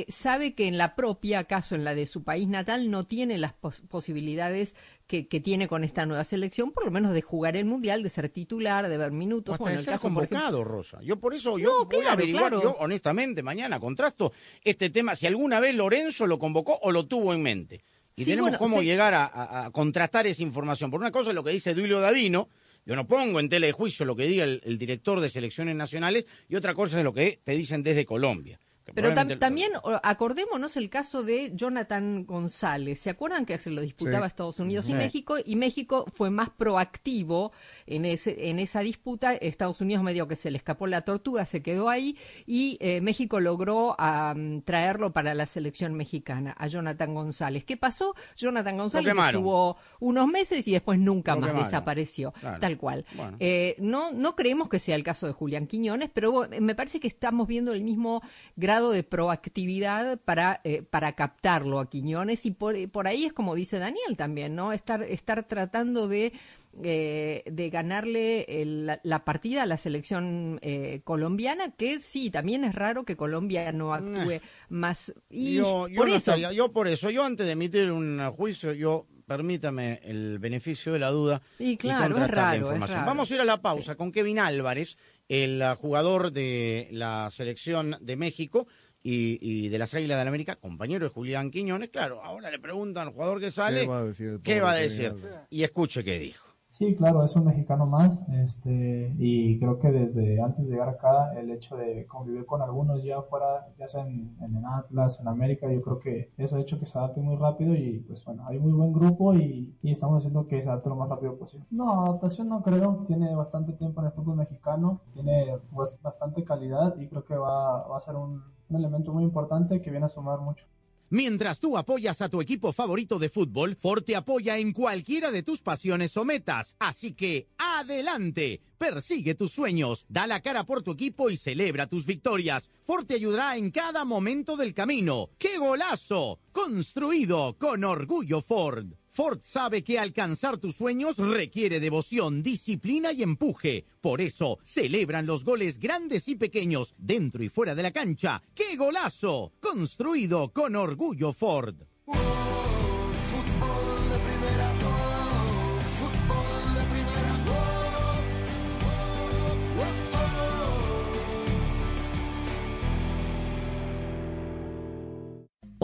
[0.00, 3.38] eh, sabe que en la propia, acaso en la de su país natal, no tiene
[3.38, 4.74] las pos- posibilidades
[5.06, 8.10] que, que tiene con esta nueva selección, por lo menos de jugar el mundial, de
[8.10, 9.52] ser titular, de ver minutos.
[9.52, 11.00] O hasta Bueno, de el ser caso, por ejemplo- convocado, Rosa.
[11.02, 12.62] Yo por eso yo No, voy a averiguar, claro.
[12.62, 17.34] yo honestamente mañana contrasto este tema, si alguna vez Lorenzo lo convocó o lo tuvo
[17.34, 17.82] en mente.
[18.16, 18.84] Y Sí, tenemos bueno, cómo sí.
[18.86, 20.90] llegar a, a- a contrastar esa información.
[20.90, 22.48] Por una cosa es lo que dice Duilio Davino,
[22.86, 25.74] yo no pongo en tela de juicio lo que diga el, el director de selecciones
[25.74, 28.60] nacionales, y otra cosa es lo que te dicen desde Colombia.
[28.92, 33.00] Pero tam- también acordémonos el caso de Jonathan González.
[33.00, 34.28] ¿Se acuerdan que se lo disputaba Sí.
[34.28, 34.94] Estados Unidos y Sí.
[34.94, 35.36] México?
[35.42, 37.52] Y México fue más proactivo
[37.86, 39.34] en, ese, en esa disputa.
[39.34, 42.16] Estados Unidos medio que se le escapó la tortuga, se quedó ahí
[42.46, 47.64] y eh, México logró am, traerlo para la selección mexicana, a Jonathan González.
[47.64, 48.14] ¿Qué pasó?
[48.36, 51.70] Jonathan González estuvo unos meses y después nunca Lo más quemaron.
[51.70, 52.32] desapareció.
[52.32, 52.60] Claro.
[52.60, 53.04] Tal cual.
[53.14, 53.36] Bueno.
[53.40, 57.00] Eh, no, no creemos que sea el caso de Julián Quiñones, pero bueno, me parece
[57.00, 58.22] que estamos viendo el mismo
[58.56, 63.54] grado de proactividad para, eh, para captarlo a Quiñones y por, por ahí es como
[63.54, 64.72] dice Daniel también, ¿no?
[64.72, 66.32] Estar, estar tratando de,
[66.82, 72.64] eh, de ganarle el- la, la partida a la selección eh, colombiana, que sí, también
[72.64, 75.14] es raro que Colombia no actúe más.
[75.30, 78.20] Y yo, yo por no eso, estaría- yo por eso, yo antes de emitir un
[78.32, 82.96] juicio, yo permítame el beneficio de la duda Y claro, es la raro, es información.
[82.98, 83.06] raro.
[83.06, 88.16] Vamos a ir a la pausa con Kevin Álvarez, el jugador de la selección de
[88.16, 88.66] México
[89.02, 91.88] y, y de las Águilas del América, compañero de Julián Quiñones.
[91.90, 94.60] Claro, ahora le preguntan al jugador que sale, ¿Qué va a decir el ¿qué pobre
[94.60, 95.14] va a decir?
[95.50, 96.53] Y escuche qué dijo.
[96.76, 101.32] Sí, claro, es un mexicano más, este, y creo que desde antes de llegar acá,
[101.38, 105.70] el hecho de convivir con algunos ya fuera, ya sea en, en Atlas, en América,
[105.72, 108.58] yo creo que eso ha hecho que se adapte muy rápido y pues bueno, hay
[108.58, 111.64] muy buen grupo y, y estamos haciendo que se adapte lo más rápido posible.
[111.70, 116.96] No, adaptación no creo, tiene bastante tiempo en el fútbol mexicano, tiene bas- bastante calidad
[116.98, 120.08] y creo que va, va a ser un, un elemento muy importante que viene a
[120.08, 120.66] sumar mucho.
[121.14, 125.44] Mientras tú apoyas a tu equipo favorito de fútbol, Ford te apoya en cualquiera de
[125.44, 126.74] tus pasiones o metas.
[126.80, 132.04] Así que, adelante, persigue tus sueños, da la cara por tu equipo y celebra tus
[132.04, 132.68] victorias.
[132.82, 135.30] Ford te ayudará en cada momento del camino.
[135.38, 136.40] ¡Qué golazo!
[136.50, 138.94] Construido con orgullo Ford.
[139.14, 143.84] Ford sabe que alcanzar tus sueños requiere devoción, disciplina y empuje.
[144.00, 148.42] Por eso, celebran los goles grandes y pequeños, dentro y fuera de la cancha.
[148.56, 149.52] ¡Qué golazo!
[149.60, 151.76] Construido con orgullo Ford.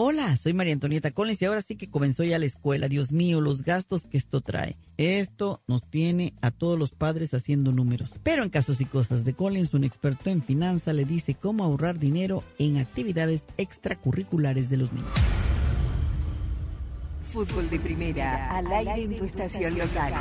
[0.03, 2.87] Hola, soy María Antonieta Collins y ahora sí que comenzó ya la escuela.
[2.87, 4.75] Dios mío, los gastos que esto trae.
[4.97, 8.09] Esto nos tiene a todos los padres haciendo números.
[8.23, 11.99] Pero en casos y cosas de Collins, un experto en finanzas le dice cómo ahorrar
[11.99, 15.11] dinero en actividades extracurriculares de los niños.
[17.31, 20.13] Fútbol de primera, al aire en tu estación local.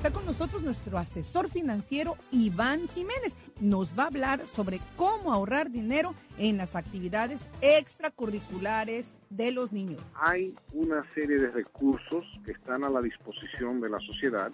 [0.00, 3.36] Está con nosotros nuestro asesor financiero Iván Jiménez.
[3.60, 10.00] Nos va a hablar sobre cómo ahorrar dinero en las actividades extracurriculares de los niños.
[10.14, 14.50] Hay una serie de recursos que están a la disposición de la sociedad.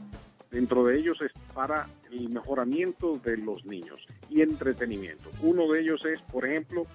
[0.51, 5.31] Dentro de ellos es para el mejoramiento de los niños y entretenimiento.
[5.43, 6.89] Uno de ellos es, por ejemplo,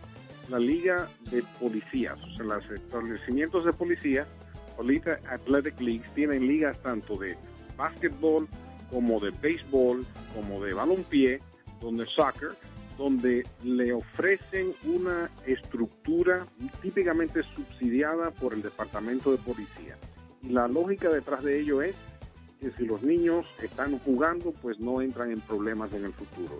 [0.50, 4.28] la Liga de Policías, o sea, los establecimientos de policía,
[4.76, 7.38] Polita Athletic Leagues, tienen ligas tanto de
[7.82, 8.48] básquetbol
[8.92, 11.40] como de béisbol, como de balompié,
[11.80, 12.52] donde soccer,
[12.98, 16.46] donde le ofrecen una estructura
[16.82, 19.98] típicamente subsidiada por el Departamento de Policía.
[20.44, 21.96] Y la lógica detrás de ello es
[22.60, 26.60] que si los niños están jugando, pues no entran en problemas en el futuro.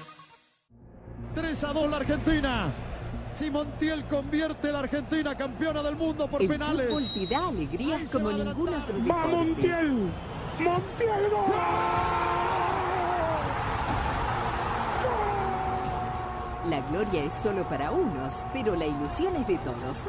[1.33, 2.73] 3 a 2 la Argentina.
[3.33, 6.87] Si Montiel convierte la Argentina campeona del mundo por el penales.
[6.87, 9.09] fútbol te da alegrías como ningún otro deporte.
[9.09, 10.11] ¡Va Montiel!
[10.59, 11.31] ¡Montiel
[16.69, 20.03] La gloria es solo para unos, pero la ilusión es de todos.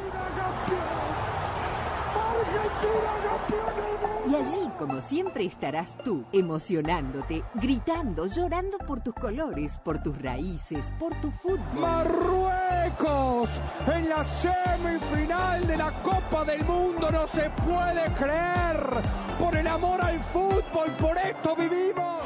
[4.25, 10.93] Y allí, como siempre, estarás tú, emocionándote, gritando, llorando por tus colores, por tus raíces,
[10.97, 11.59] por tu fútbol.
[11.79, 13.49] Marruecos
[13.93, 19.01] en la semifinal de la Copa del Mundo no se puede creer.
[19.37, 22.23] Por el amor al fútbol, por esto vivimos.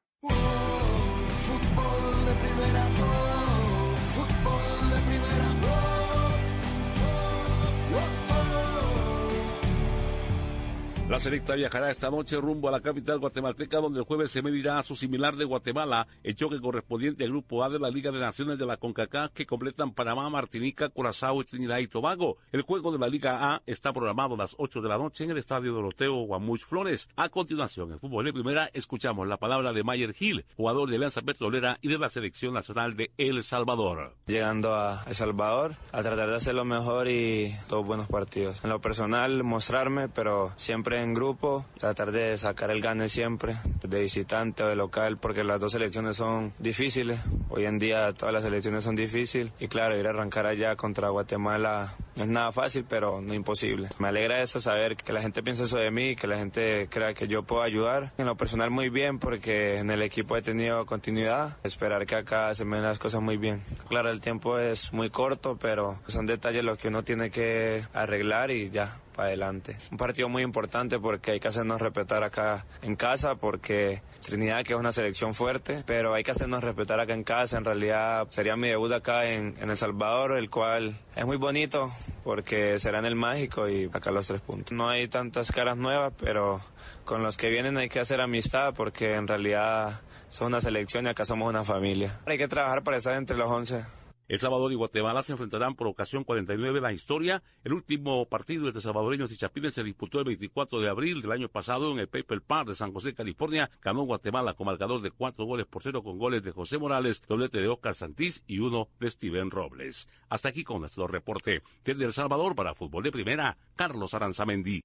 [11.18, 14.78] La selecta viajará esta noche rumbo a la capital guatemalteca, donde el jueves se medirá
[14.78, 18.20] a su similar de Guatemala, el choque correspondiente al Grupo A de la Liga de
[18.20, 22.38] Naciones de la CONCACAF que completan Panamá, Martinica, Curazao y Trinidad y Tobago.
[22.52, 25.32] El juego de la Liga A está programado a las 8 de la noche en
[25.32, 27.10] el Estadio Doroteo Guamuch Flores.
[27.16, 31.24] A continuación, en fútbol de primera, escuchamos la palabra de Mayer Gil, jugador de Alianza
[31.24, 34.14] Petrolera y de la Selección Nacional de El Salvador.
[34.28, 38.64] Llegando a El Salvador, a tratar de hacer lo mejor y todos buenos partidos.
[38.64, 44.02] En lo personal, mostrarme, pero siempre en grupo, tratar de sacar el gane siempre, de
[44.02, 47.20] visitante o de local, porque las dos selecciones son difíciles.
[47.50, 51.10] Hoy en día todas las selecciones son difíciles y claro, ir a arrancar allá contra
[51.10, 53.90] Guatemala no es nada fácil, pero no imposible.
[54.00, 57.14] Me alegra eso, saber que la gente piensa eso de mí, que la gente crea
[57.14, 58.12] que yo puedo ayudar.
[58.18, 61.58] En lo personal muy bien, porque en el equipo he tenido continuidad.
[61.64, 63.62] Esperar que acá se me den las cosas muy bien.
[63.88, 68.50] Claro, el tiempo es muy corto, pero son detalles los que uno tiene que arreglar
[68.50, 69.78] y ya, adelante.
[69.92, 74.74] Un partido muy importante porque hay que hacernos respetar acá en casa, porque Trinidad que
[74.74, 77.58] es una selección fuerte, pero hay que hacernos respetar acá en casa.
[77.58, 81.90] En realidad sería mi debut acá en, en El Salvador, el cual es muy bonito
[82.24, 84.74] porque será en el mágico y acá los tres puntos.
[84.74, 86.60] No hay tantas caras nuevas, pero
[87.06, 91.10] con los que vienen hay que hacer amistad porque en realidad son una selección y
[91.10, 92.20] acá somos una familia.
[92.26, 93.86] Hay que trabajar para estar entre los 11.
[94.28, 97.44] El Salvador y Guatemala se enfrentarán por ocasión 49 de la historia.
[97.64, 101.48] El último partido entre salvadoreños y chapines se disputó el 24 de abril del año
[101.48, 103.72] pasado en el Paper Park de San José, California.
[103.82, 107.62] Ganó Guatemala con marcador de cuatro goles por cero con goles de José Morales, doblete
[107.62, 110.10] de Oscar Santís y uno de Steven Robles.
[110.28, 111.64] Hasta aquí con nuestro reporte.
[111.86, 114.82] Desde El Salvador para Fútbol de Primera, Carlos Aranzamendi.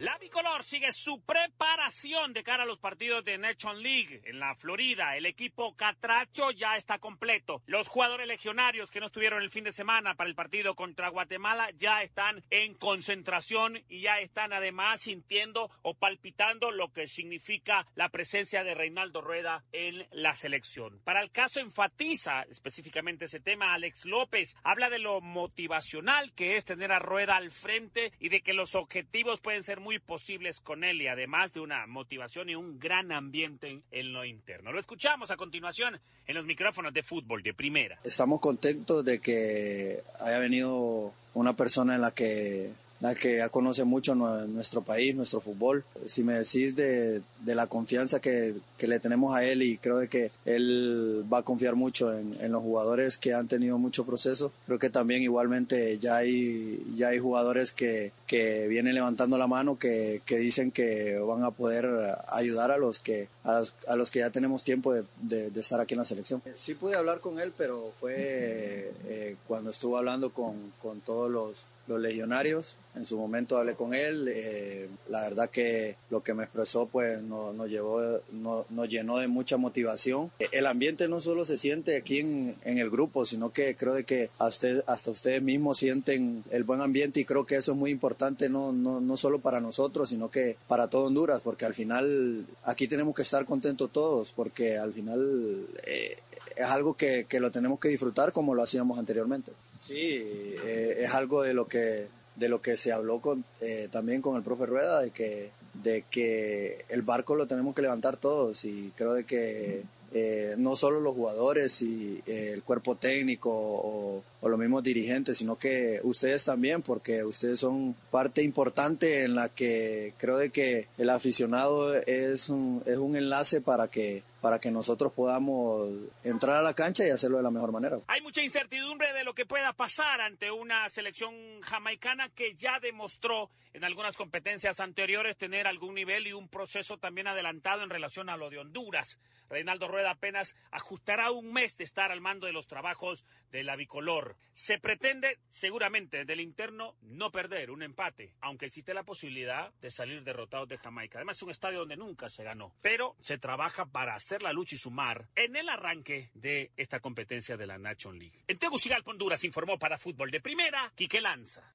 [0.00, 4.54] La bicolor sigue su preparación de cara a los partidos de Nation League en la
[4.54, 5.14] Florida.
[5.14, 7.60] El equipo Catracho ya está completo.
[7.66, 11.68] Los jugadores legionarios que no estuvieron el fin de semana para el partido contra Guatemala
[11.76, 18.08] ya están en concentración y ya están además sintiendo o palpitando lo que significa la
[18.08, 20.98] presencia de Reinaldo Rueda en la selección.
[21.04, 24.56] Para el caso enfatiza específicamente ese tema Alex López.
[24.62, 28.74] Habla de lo motivacional que es tener a Rueda al frente y de que los
[28.74, 33.12] objetivos pueden ser muy posibles con él y además de una motivación y un gran
[33.12, 34.72] ambiente en lo interno.
[34.72, 37.98] Lo escuchamos a continuación en los micrófonos de fútbol de primera.
[38.04, 42.70] Estamos contentos de que haya venido una persona en la que
[43.00, 45.84] la que ya conoce mucho nuestro país, nuestro fútbol.
[46.06, 49.98] Si me decís de, de la confianza que, que, le tenemos a él y creo
[49.98, 54.04] de que él va a confiar mucho en, en, los jugadores que han tenido mucho
[54.04, 59.46] proceso, creo que también igualmente ya hay, ya hay jugadores que, que vienen levantando la
[59.46, 61.88] mano, que, que dicen que van a poder
[62.28, 65.60] ayudar a los que, a los, a los que ya tenemos tiempo de, de, de,
[65.60, 66.42] estar aquí en la selección.
[66.56, 71.54] Sí pude hablar con él, pero fue eh, cuando estuvo hablando con, con todos los
[71.90, 72.78] los legionarios.
[72.96, 74.28] En su momento hablé con él.
[74.28, 78.00] Eh, la verdad que lo que me expresó pues nos, llevó,
[78.32, 80.30] nos, llenó de mucha motivación.
[80.52, 84.30] El ambiente no solo se siente aquí en, el grupo, sino que creo de que
[84.38, 88.72] hasta ustedes mismos sienten el buen ambiente y creo que eso es muy importante no,
[88.72, 93.14] no, no solo para nosotros, sino que para todo Honduras, porque al final aquí tenemos
[93.14, 96.16] que estar contentos todos, porque al final eh,
[96.56, 99.52] es algo que lo tenemos que disfrutar como lo hacíamos anteriormente.
[99.80, 100.22] Sí,
[100.64, 102.06] eh, es algo de lo que
[102.40, 106.04] de lo que se habló con, eh, también con el profe Rueda, de que, de
[106.10, 111.00] que el barco lo tenemos que levantar todos y creo de que eh, no solo
[111.00, 116.44] los jugadores y eh, el cuerpo técnico o, o, los mismos dirigentes, sino que ustedes
[116.44, 122.48] también, porque ustedes son parte importante en la que creo de que el aficionado es
[122.48, 125.88] un, es un enlace para que para que nosotros podamos
[126.24, 127.98] entrar a la cancha y hacerlo de la mejor manera.
[128.06, 133.50] Hay mucha incertidumbre de lo que pueda pasar ante una selección jamaicana que ya demostró
[133.72, 138.36] en algunas competencias anteriores tener algún nivel y un proceso también adelantado en relación a
[138.36, 139.18] lo de Honduras.
[139.48, 143.76] Reinaldo Rueda apenas ajustará un mes de estar al mando de los trabajos de la
[143.76, 144.36] bicolor.
[144.52, 150.22] Se pretende, seguramente, del interno no perder un empate, aunque existe la posibilidad de salir
[150.22, 151.18] derrotados de Jamaica.
[151.18, 154.78] Además, es un estadio donde nunca se ganó, pero se trabaja para la lucha y
[154.78, 158.44] sumar en el arranque de esta competencia de la Nation League.
[158.46, 161.74] En Tegucigalpa, Honduras, informó para Fútbol de Primera, Quique Lanza.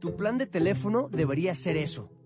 [0.00, 2.10] Tu plan de teléfono debería ser eso,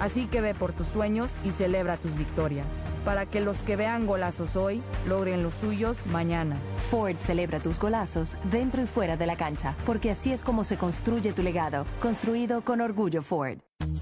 [0.00, 2.66] Así que ve por tus sueños y celebra tus victorias,
[3.04, 6.58] para que los que vean golazos hoy logren los suyos mañana.
[6.90, 10.76] Ford celebra tus golazos dentro y fuera de la cancha, porque así es como se
[10.76, 13.58] construye tu legado, construido con orgullo Ford.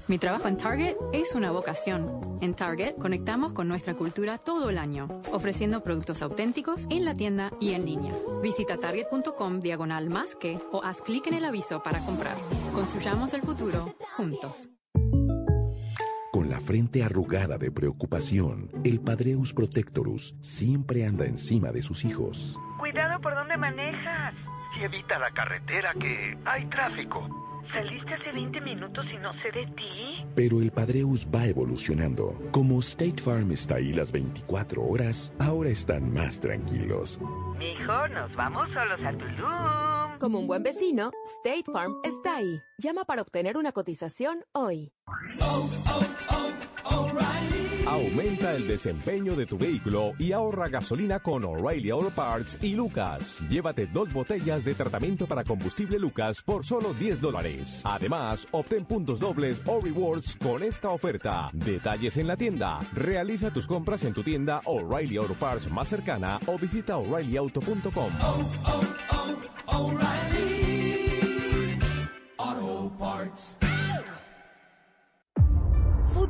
[0.07, 2.37] Mi trabajo en Target es una vocación.
[2.41, 7.51] En Target conectamos con nuestra cultura todo el año, ofreciendo productos auténticos en la tienda
[7.59, 8.13] y en línea.
[8.41, 12.35] Visita target.com diagonal más que o haz clic en el aviso para comprar.
[12.73, 14.69] Construyamos el futuro juntos.
[16.35, 22.59] Con la frente arrugada de preocupación, el Padreus Protectorus siempre anda encima de sus hijos.
[22.77, 24.33] Cuidado por donde manejas.
[24.77, 27.44] Y evita la carretera que hay tráfico.
[27.71, 30.25] Saliste hace 20 minutos y no sé de ti.
[30.35, 32.37] Pero el Padreus va evolucionando.
[32.51, 37.19] Como State Farm está ahí las 24 horas, ahora están más tranquilos.
[37.57, 40.19] Mijo, nos vamos solos a Tulum.
[40.19, 41.11] Como un buen vecino,
[41.43, 42.61] State Farm está ahí.
[42.77, 44.91] Llama para obtener una cotización hoy.
[47.87, 53.43] Aumenta el desempeño de tu vehículo y ahorra gasolina con O'Reilly Auto Parts y Lucas.
[53.47, 57.81] Llévate dos botellas de tratamiento para combustible Lucas por solo 10 dólares.
[57.83, 61.51] Además, obtén puntos dobles o rewards con esta oferta.
[61.53, 62.79] Detalles en la tienda.
[62.93, 68.11] Realiza tus compras en tu tienda O'Reilly Auto Parts más cercana o visita o'ReillyAuto.com.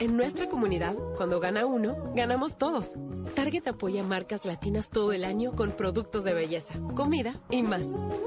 [0.00, 2.94] En nuestra comunidad, cuando gana uno, ganamos todos.
[3.34, 7.82] Target apoya marcas latinas todo el año con productos de belleza, comida y más.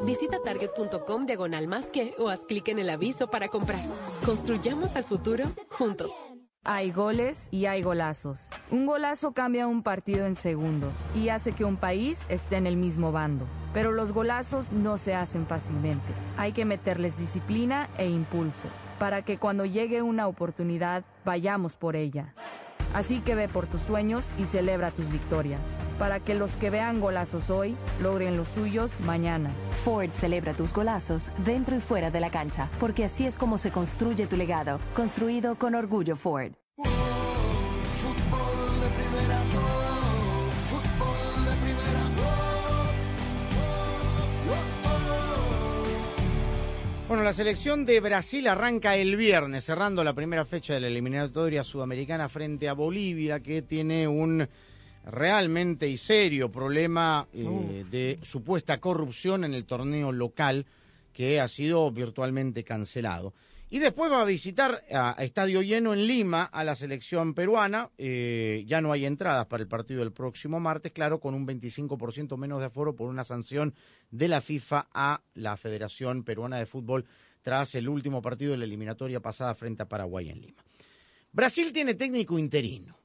[0.06, 3.80] Visita target.com diagonal más que o haz clic en el aviso para comprar.
[4.26, 6.12] Construyamos al futuro juntos.
[6.66, 8.42] Hay goles y hay golazos.
[8.70, 12.76] Un golazo cambia un partido en segundos y hace que un país esté en el
[12.76, 13.48] mismo bando.
[13.74, 16.14] Pero los golazos no se hacen fácilmente.
[16.36, 18.68] Hay que meterles disciplina e impulso
[19.02, 22.36] para que cuando llegue una oportunidad vayamos por ella.
[22.94, 25.60] Así que ve por tus sueños y celebra tus victorias,
[25.98, 29.50] para que los que vean golazos hoy logren los suyos mañana.
[29.84, 33.72] Ford celebra tus golazos dentro y fuera de la cancha, porque así es como se
[33.72, 36.52] construye tu legado, construido con orgullo Ford.
[47.12, 51.62] Bueno, la selección de Brasil arranca el viernes, cerrando la primera fecha de la eliminatoria
[51.62, 54.48] sudamericana frente a Bolivia, que tiene un
[55.04, 60.66] realmente y serio problema eh, de supuesta corrupción en el torneo local
[61.12, 63.34] que ha sido virtualmente cancelado.
[63.70, 67.90] Y después va a visitar a, Estadio Lleno en Lima a la selección peruana.
[67.98, 72.38] Eh, ya no hay entradas para el partido del próximo martes, claro, con un 25%
[72.38, 73.74] menos de aforo por una sanción
[74.12, 77.06] de la FIFA a la Federación Peruana de Fútbol
[77.42, 80.64] tras el último partido de la eliminatoria pasada frente a Paraguay en Lima.
[81.32, 82.98] Brasil tiene técnico interino,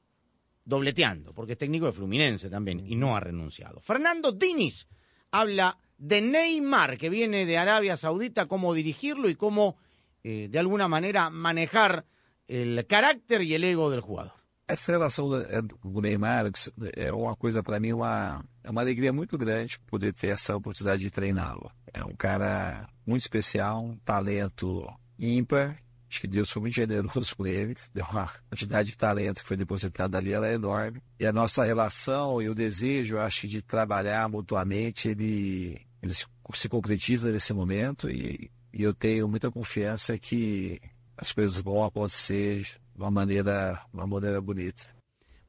[0.63, 3.79] dobleteando, porque es técnico de Fluminense también, y no ha renunciado.
[3.79, 4.87] Fernando Diniz
[5.31, 9.77] habla de Neymar, que viene de Arabia Saudita, cómo dirigirlo y cómo
[10.23, 12.05] eh, de alguna manera manejar
[12.47, 14.33] el carácter y el ego del jugador.
[14.67, 16.51] Do, é, do Neymar
[16.97, 21.01] é uma coisa para mim uma é uma alegria muito grande poder ter essa oportunidade
[21.01, 21.71] de treiná-lo.
[21.93, 24.85] É um cara muito especial, um talento
[25.17, 25.77] ímpar.
[26.09, 29.55] Acho que Deus foi muito generoso com ele, deu uma quantidade de talento que foi
[29.55, 31.01] depositada ali, ela é enorme.
[31.17, 36.25] E a nossa relação e o desejo, acho que de trabalhar mutuamente, ele, ele se,
[36.53, 40.81] se concretiza nesse momento e, e eu tenho muita confiança que
[41.15, 44.96] as coisas vão acontecer de uma maneira, uma maneira bonita.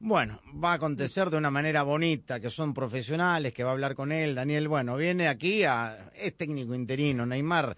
[0.01, 3.95] Bueno, va a acontecer de una manera bonita, que son profesionales, que va a hablar
[3.95, 4.33] con él.
[4.33, 7.75] Daniel, bueno, viene aquí, a, es técnico interino, Neymar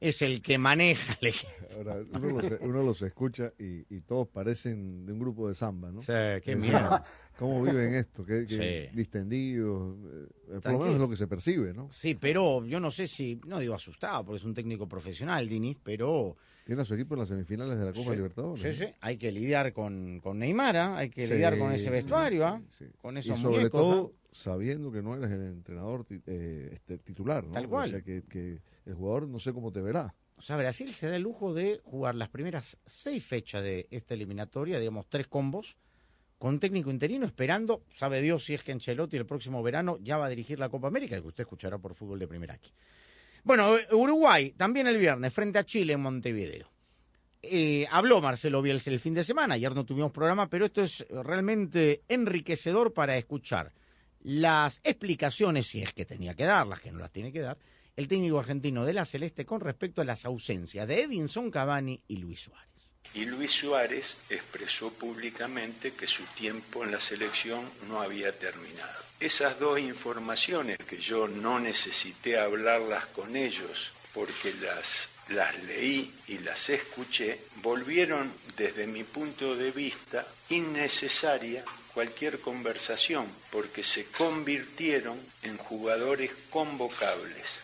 [0.00, 1.48] es el que maneja el equipo.
[1.76, 5.90] Ahora, uno, los, uno los escucha y, y todos parecen de un grupo de samba,
[5.90, 6.00] ¿no?
[6.02, 6.12] Sí,
[6.44, 7.00] qué Es- miedo.
[7.38, 8.24] ¿Cómo viven esto?
[8.24, 8.96] Qué, qué Sí.
[8.96, 9.96] distendidos.
[10.52, 11.88] eh, por lo menos es lo que se percibe, ¿no?
[11.90, 15.78] Sí, pero yo no sé si, no digo asustado, porque es un técnico profesional, Diniz,
[15.82, 16.36] pero...
[16.64, 18.60] Tiene a su equipo en las semifinales de la Copa Sí, Libertadores.
[18.62, 18.88] Sí, ¿no?
[18.88, 20.96] sí, hay que lidiar con, con Neymar, ¿ah?
[20.98, 22.62] hay que Sí, lidiar con ese vestuario, ¿ah?
[22.70, 23.80] sí, con Y esos sobre muñecos.
[23.80, 24.28] todo ¿ah?
[24.32, 27.52] sabiendo que no eres el entrenador eh, este, titular, ¿no?
[27.52, 27.88] Tal cual.
[27.90, 30.14] O sea, que, que el jugador no sé cómo te verá.
[30.36, 34.14] O sea, Brasil se da el lujo de jugar las primeras seis fechas de esta
[34.14, 35.76] eliminatoria, digamos tres combos,
[36.38, 40.18] con un técnico interino esperando, sabe Dios si es que Ancelotti el próximo verano ya
[40.18, 42.72] va a dirigir la Copa América, que usted escuchará por fútbol de primera aquí.
[43.44, 46.70] Bueno, Uruguay también el viernes frente a Chile en Montevideo.
[47.42, 51.06] Eh, habló Marcelo Bielsa el fin de semana, ayer no tuvimos programa, pero esto es
[51.10, 53.72] realmente enriquecedor para escuchar
[54.22, 57.58] las explicaciones, si es que tenía que darlas, que no las tiene que dar,
[57.96, 62.16] el técnico argentino de la Celeste con respecto a las ausencias de Edinson Cavani y
[62.16, 62.73] Luis Suárez.
[63.12, 69.04] Y Luis Suárez expresó públicamente que su tiempo en la selección no había terminado.
[69.20, 76.38] Esas dos informaciones que yo no necesité hablarlas con ellos porque las, las leí y
[76.38, 85.56] las escuché, volvieron desde mi punto de vista innecesaria cualquier conversación porque se convirtieron en
[85.56, 87.60] jugadores convocables.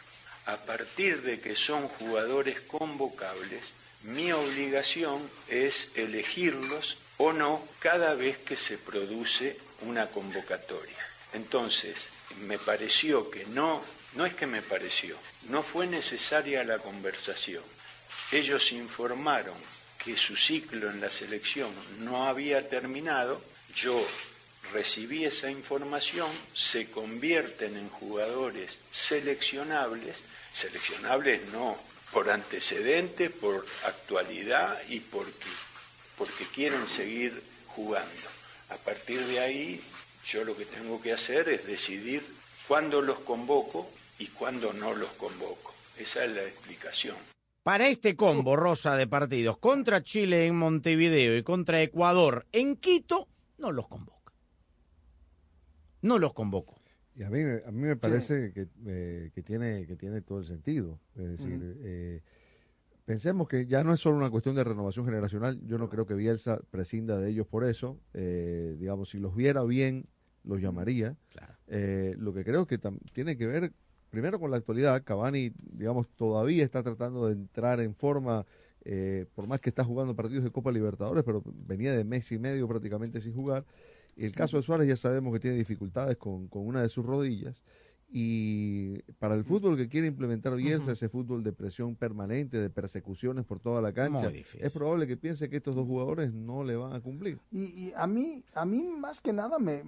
[0.47, 3.72] A partir de que son jugadores convocables,
[4.05, 10.97] mi obligación es elegirlos o no cada vez que se produce una convocatoria.
[11.35, 13.83] Entonces, me pareció que no,
[14.15, 15.17] no es que me pareció,
[15.49, 17.63] no fue necesaria la conversación.
[18.33, 19.57] Ellos informaron
[20.03, 23.41] que su ciclo en la selección no había terminado,
[23.75, 24.03] yo
[24.73, 30.23] recibí esa información, se convierten en jugadores seleccionables,
[30.55, 35.49] seleccionables no por antecedentes, por actualidad y porque,
[36.19, 38.29] porque quieren seguir jugando.
[38.71, 39.81] A partir de ahí,
[40.27, 42.23] yo lo que tengo que hacer es decidir
[42.69, 43.89] cuándo los convoco
[44.19, 45.75] y cuándo no los convoco.
[45.97, 47.17] Esa es la explicación.
[47.63, 53.29] Para este combo rosa de partidos contra Chile en Montevideo y contra Ecuador en Quito,
[53.59, 54.33] no los convoca.
[56.01, 56.80] No los convoco.
[57.15, 60.45] Y a mí, a mí me parece que, eh, que, tiene, que tiene todo el
[60.45, 61.01] sentido.
[61.17, 62.23] Es decir, eh,
[63.05, 65.61] pensemos que ya no es solo una cuestión de renovación generacional.
[65.67, 67.99] Yo no creo que Bielsa prescinda de ellos por eso.
[68.15, 70.07] Eh, digamos, si los viera bien,
[70.45, 71.17] los llamaría.
[71.67, 72.79] lo que creo que
[73.13, 73.73] tiene que ver
[74.11, 75.03] primero con la actualidad.
[75.05, 78.47] Cavani, digamos, todavía está tratando de entrar en forma.
[79.35, 82.69] por más que está jugando partidos de Copa Libertadores, pero venía de mes y medio
[82.69, 83.65] prácticamente sin jugar.
[84.21, 87.62] El caso de Suárez ya sabemos que tiene dificultades con, con una de sus rodillas
[88.13, 93.45] y para el fútbol que quiere implementar Bielsa, ese fútbol de presión permanente, de persecuciones
[93.45, 96.93] por toda la cancha, es probable que piense que estos dos jugadores no le van
[96.93, 97.39] a cumplir.
[97.53, 99.85] Y, a mí, a mí más que nada, me,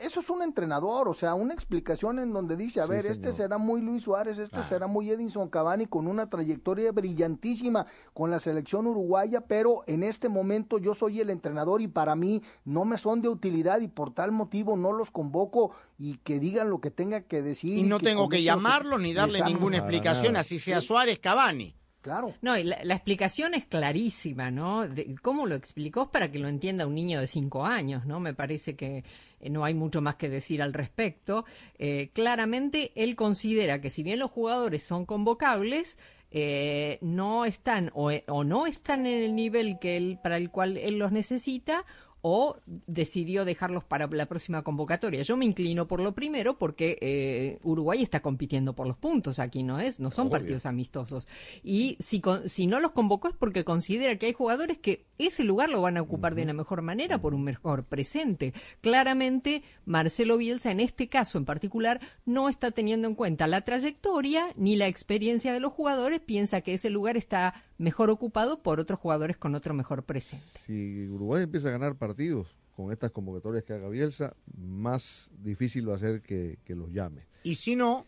[0.00, 3.58] eso es un entrenador, o sea, una explicación en donde dice, a ver, este será
[3.58, 8.86] muy Luis Suárez, este será muy Edinson Cavani con una trayectoria brillantísima con la selección
[8.86, 13.20] uruguaya, pero en este momento yo soy el entrenador y para mí no me son
[13.20, 17.24] de utilidad y por tal motivo no los convoco y que digan lo que tengan
[17.24, 17.78] que decir.
[17.78, 21.74] Y no tengo que llamarlo ni darle ninguna explicación, así sea Suárez Cavani.
[22.06, 22.34] Claro.
[22.40, 24.86] No, y la, explicación es clarísima, ¿no?
[25.22, 26.12] ¿Cómo lo explicó?
[26.12, 28.20] para que lo entienda un niño de cinco años, ¿no?
[28.20, 29.02] Me parece que
[29.40, 31.44] eh, no hay mucho más que decir al respecto.
[31.80, 35.98] Eh, claramente él considera que si bien los jugadores son convocables,
[36.30, 40.76] eh, no están o, o, no están en el nivel que él, para el cual
[40.76, 41.84] él los necesita
[42.28, 42.56] o
[42.88, 45.22] decidió dejarlos para la próxima convocatoria.
[45.22, 49.62] Yo me inclino por lo primero porque eh, Uruguay está compitiendo por los puntos aquí,
[49.62, 50.00] ¿no es?
[50.00, 51.28] No son partidos amistosos.
[51.62, 55.70] Y si, si no los convocó es porque considera que hay jugadores que ese lugar
[55.70, 58.54] lo van a ocupar de una mejor manera por un mejor presente.
[58.80, 64.48] Claramente, Marcelo Bielsa en este caso en particular no está teniendo en cuenta la trayectoria
[64.56, 68.98] ni la experiencia de los jugadores, piensa que ese lugar está mejor ocupado por otros
[68.98, 70.60] jugadores con otro mejor presente.
[70.66, 75.96] Si Uruguay empieza a ganar partidos con estas convocatorias que haga Bielsa, más difícil va
[75.96, 77.22] a ser que, los llame.
[77.42, 78.06] Y si no,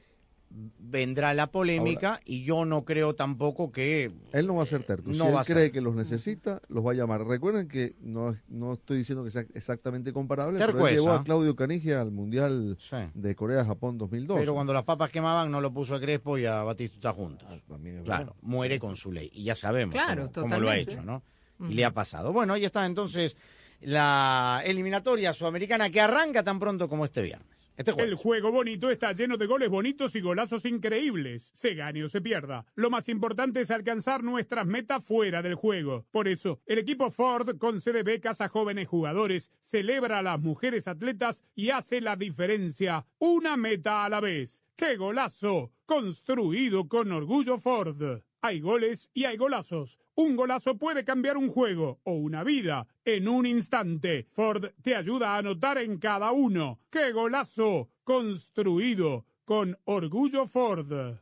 [0.51, 4.11] vendrá la polémica y yo no creo tampoco que...
[4.33, 5.11] Él no va a ser terco.
[5.11, 7.27] No si él cree que los necesita, los va a llamar.
[7.27, 11.55] Recuerden que no, no estoy diciendo que sea exactamente comparable, pero él llevó a Claudio
[11.55, 12.79] Canigia al Mundial
[13.15, 14.39] de Corea-Japón 2002.
[14.39, 17.49] Pero cuando las papas quemaban no lo puso a Crespo y a Batistuta juntos.
[17.51, 17.59] Ah,
[18.05, 19.31] claro, muere con su ley.
[19.33, 19.97] Y ya sabemos
[20.35, 21.23] cómo, lo ha hecho, ¿no?
[21.69, 22.33] Y le ha pasado.
[22.33, 23.37] Bueno, ahí está entonces
[23.81, 27.58] la eliminatoria sudamericana que arranca tan pronto como este viernes.
[27.79, 31.53] Este el juego bonito está lleno de goles bonitos y golazos increíbles.
[31.55, 32.67] Se gane o se pierda.
[32.75, 36.05] Lo más importante es alcanzar nuestras metas fuera del juego.
[36.11, 41.45] Por eso, el equipo Ford concede becas a jóvenes jugadores, celebra a las mujeres atletas
[41.55, 43.07] y hace la diferencia.
[43.21, 44.65] Una meta a la vez.
[44.75, 45.71] ¡Qué golazo!
[45.87, 48.23] Construido con orgullo Ford.
[48.41, 49.99] Hay goles y hay golazos.
[50.15, 54.29] Un golazo puede cambiar un juego o una vida en un instante.
[54.33, 56.79] Ford te ayuda a anotar en cada uno.
[56.91, 57.91] ¡Qué golazo!
[58.05, 61.19] Construido con orgullo Ford.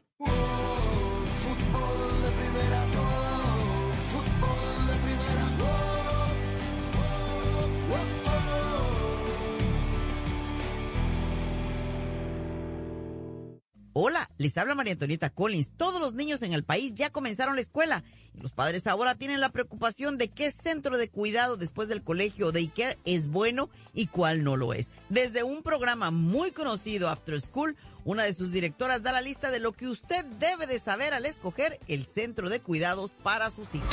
[13.98, 15.70] Hola, les habla María Antonieta Collins.
[15.74, 19.40] Todos los niños en el país ya comenzaron la escuela y los padres ahora tienen
[19.40, 24.08] la preocupación de qué centro de cuidado después del colegio de Iker es bueno y
[24.08, 24.90] cuál no lo es.
[25.08, 27.74] Desde un programa muy conocido, After School,
[28.04, 31.24] una de sus directoras da la lista de lo que usted debe de saber al
[31.24, 33.88] escoger el centro de cuidados para sus hijos.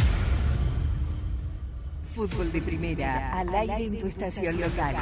[2.13, 4.97] Fútbol de primera, al aire en tu estación local.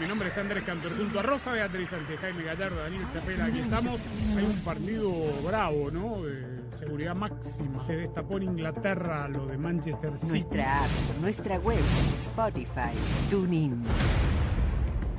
[0.00, 3.58] Mi nombre es Andrés Cantor, junto a Rosa Beatriz Sánchez, Jaime Gallardo, Daniel Chapela, aquí
[3.58, 4.00] estamos.
[4.36, 5.12] Hay un partido
[5.46, 6.22] bravo, ¿no?
[6.22, 7.84] De seguridad máxima.
[7.86, 10.26] Se destapó en Inglaterra lo de Manchester City.
[10.26, 10.90] Nuestra app,
[11.20, 11.78] nuestra web,
[12.22, 12.96] Spotify,
[13.30, 13.84] TuneIn.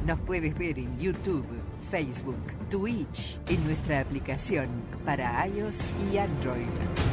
[0.07, 1.45] Nos puedes ver en YouTube,
[1.91, 4.67] Facebook, Twitch, en nuestra aplicación
[5.05, 7.12] para iOS y Android.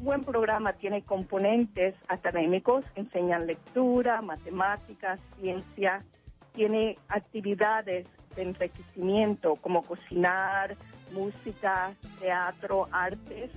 [0.00, 6.02] Buen programa tiene componentes académicos, enseñan lectura, matemáticas, ciencia,
[6.52, 10.76] tiene actividades de enriquecimiento como cocinar,
[11.12, 13.50] música, teatro, artes,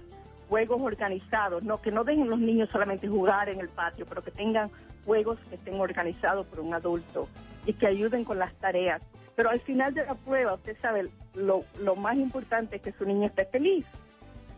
[0.49, 4.31] juegos organizados, no que no dejen los niños solamente jugar en el patio, pero que
[4.31, 4.69] tengan
[5.05, 7.27] juegos que estén organizados por un adulto
[7.65, 9.01] y que ayuden con las tareas.
[9.35, 13.05] Pero al final de la prueba, usted sabe, lo, lo más importante es que su
[13.05, 13.85] niño esté feliz.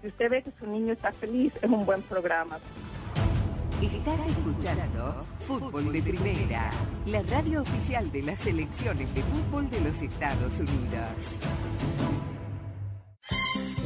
[0.05, 2.59] Si usted ve que su niño está feliz, es un buen programa.
[3.81, 6.69] Estás escuchando Fútbol de Primera,
[7.07, 11.09] la radio oficial de las selecciones de fútbol de los Estados Unidos.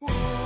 [0.00, 0.45] Fútbol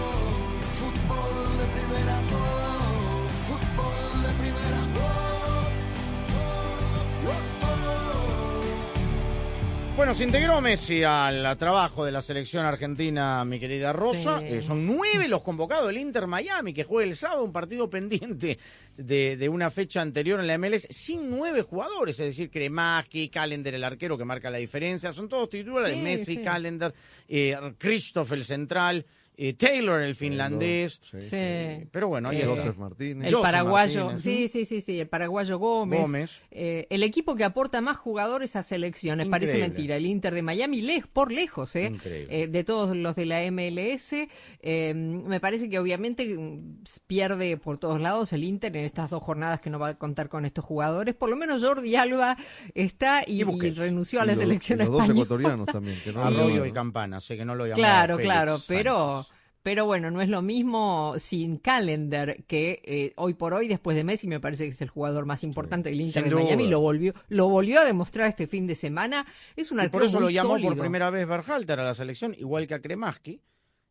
[9.97, 14.39] Bueno, se integró Messi al trabajo de la selección argentina, mi querida Rosa.
[14.41, 14.47] Sí.
[14.47, 18.59] Eh, son nueve los convocados del Inter Miami, que juega el sábado, un partido pendiente
[18.97, 23.75] de, de una fecha anterior en la MLS, sin nueve jugadores, es decir, Kremaski, Calendar,
[23.75, 25.13] el arquero que marca la diferencia.
[25.13, 26.43] Son todos titulares, Sí, Messi, sí.
[26.43, 26.95] Calendar,
[27.29, 29.05] eh, Christoph, el central,
[29.43, 31.01] eh, Taylor, el finlandés.
[31.11, 31.89] Sí, Sí.
[31.91, 32.45] Pero bueno, ahí Eh.
[32.47, 33.29] Joseph Martínez.
[33.29, 34.23] El Joseph paraguayo, Martínez.
[34.23, 36.01] sí, sí, sí, sí, el paraguayo Gómez.
[36.03, 36.31] Gómez.
[36.51, 39.97] Eh, el equipo que aporta más jugadores a selecciones, parece mentira.
[39.97, 41.87] El Inter de Miami, lej- por lejos, ¿eh?
[41.87, 42.43] Increíble.
[42.43, 44.29] Eh, de todos los de la MLS.
[44.63, 49.23] Eh, me parece que obviamente mm, pierde por todos lados el Inter en estas dos
[49.23, 51.15] jornadas que no va a contar con estos jugadores.
[51.15, 52.37] Por lo menos Jordi Alba
[52.75, 55.99] está y, Y y renunció a Y la los- selección y los dos ecuatorianos también.
[56.05, 56.69] Que no Arroyo llamaron.
[56.69, 58.67] y Campana, sé que no lo llamaba Claro, Félix claro, Sánchez.
[58.69, 59.27] pero
[59.63, 64.05] pero bueno, no es lo mismo sin Calendar que eh, hoy por hoy después de
[64.05, 66.81] Messi me parece que es el jugador más importante del Inter Sin de Miami, lo
[66.81, 69.27] volvió lo volvió a demostrar este fin de semana.
[69.57, 72.67] Es un Y por eso lo llamó por primera vez Berhalter a la selección, igual
[72.67, 73.43] que a Kremaski.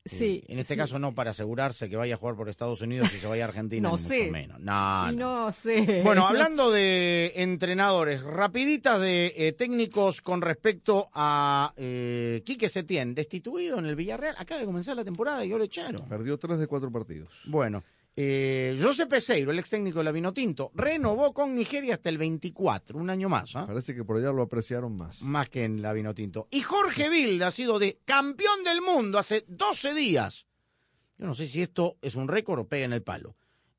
[0.05, 0.77] Sí, en este sí.
[0.79, 3.47] caso no para asegurarse que vaya a jugar por Estados Unidos y se vaya a
[3.49, 4.19] Argentina, No ni sé.
[4.21, 4.59] mucho menos.
[4.59, 5.45] No, Y no.
[5.45, 6.01] no sé.
[6.03, 13.13] Bueno, no hablando de entrenadores, rapiditas de eh, técnicos con respecto a eh, Quique Setién,
[13.13, 14.35] destituido en el Villarreal.
[14.39, 16.07] Acaba de comenzar la temporada y yo lo echaron.
[16.07, 17.29] Perdió tres de cuatro partidos.
[17.45, 17.83] Bueno,
[18.21, 22.97] eh, José Peseiro, el ex técnico de la Vinotinto, renovó con Nigeria hasta el 24,
[22.99, 23.55] un año más.
[23.55, 23.65] ¿ah?
[23.65, 25.21] Parece que por allá lo apreciaron más.
[25.21, 26.49] Más que en la Vinotinto.
[26.51, 30.45] Y Jorge Vilda ha sido de campeón del mundo hace 12 días.
[31.17, 33.37] Yo no sé si esto es un récord o pega en el palo.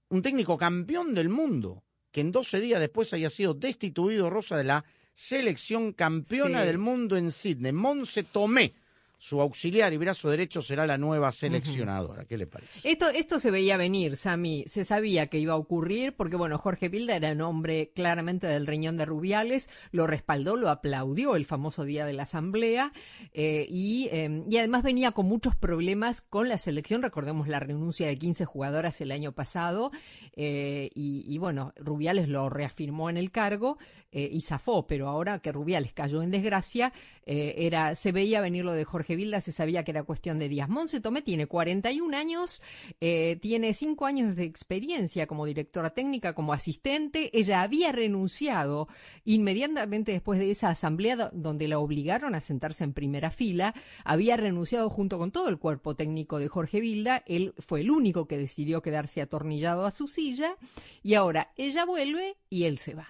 [0.08, 4.64] Un técnico campeón del mundo que en 12 días después haya sido destituido Rosa de
[4.64, 6.66] la selección campeona Sí.
[6.66, 7.72] del mundo en Sydney.
[7.72, 8.72] Monse Tomé,
[9.20, 12.24] su auxiliar y brazo derecho, será la nueva seleccionadora.
[12.24, 12.70] ¿Qué le parece?
[12.82, 14.64] Esto, esto se veía venir, Sami.
[14.66, 18.66] Se sabía que iba a ocurrir porque, bueno, Jorge Vilda era un hombre claramente del
[18.66, 22.94] riñón de Rubiales, lo respaldó, lo aplaudió el famoso día de la Asamblea
[23.34, 27.02] eh, y, eh, y además venía con muchos problemas con la selección.
[27.02, 29.90] Recordemos la renuncia de 15 jugadoras el año pasado
[30.34, 33.76] eh, y, y, bueno, Rubiales lo reafirmó en el cargo
[34.12, 36.94] eh, y zafó, pero ahora que Rubiales cayó en desgracia,
[37.26, 40.68] era, se veía venir lo de Jorge Vilda, se sabía que era cuestión de días.
[40.68, 42.62] Monse Tomé tiene 41 años,
[43.00, 47.30] eh, tiene 5 años de experiencia como directora técnica, como asistente.
[47.38, 48.88] Ella había renunciado
[49.24, 53.74] inmediatamente después de esa asamblea do- donde la obligaron a sentarse en primera fila.
[54.04, 57.22] Había renunciado junto con todo el cuerpo técnico de Jorge Vilda.
[57.26, 60.56] Él fue el único que decidió quedarse atornillado a su silla.
[61.02, 63.08] Y ahora ella vuelve y él se va.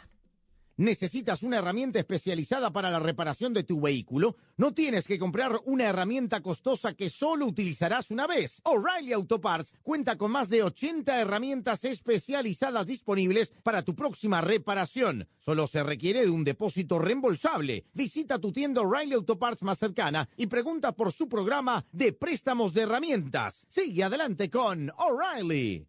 [0.81, 4.37] ¿Necesitas una herramienta especializada para la reparación de tu vehículo?
[4.57, 8.63] No tienes que comprar una herramienta costosa que solo utilizarás una vez.
[8.65, 15.29] O'Reilly Auto Parts cuenta con más de 80 herramientas especializadas disponibles para tu próxima reparación.
[15.39, 17.85] Solo se requiere de un depósito reembolsable.
[17.93, 22.73] Visita tu tienda O'Reilly Auto Parts más cercana y pregunta por su programa de préstamos
[22.73, 23.67] de herramientas.
[23.69, 25.87] Sigue adelante con O'Reilly.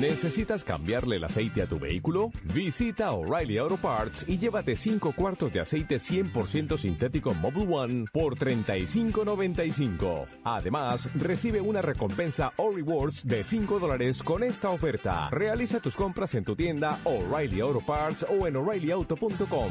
[0.00, 2.30] ¿Necesitas cambiarle el aceite a tu vehículo?
[2.52, 8.36] Visita O'Reilly Auto Parts y llévate 5 cuartos de aceite 100% sintético Mobile One por
[8.36, 10.26] $35.95.
[10.44, 15.28] Además, recibe una recompensa o rewards de 5 dólares con esta oferta.
[15.30, 19.70] Realiza tus compras en tu tienda O'Reilly Auto Parts o en o'ReillyAuto.com.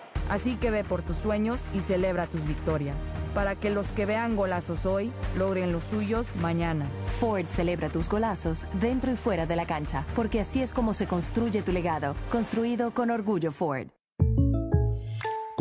[0.29, 2.97] Así que ve por tus sueños y celebra tus victorias,
[3.33, 6.87] para que los que vean golazos hoy logren los suyos mañana.
[7.19, 11.07] Ford celebra tus golazos dentro y fuera de la cancha, porque así es como se
[11.07, 13.87] construye tu legado, construido con orgullo Ford.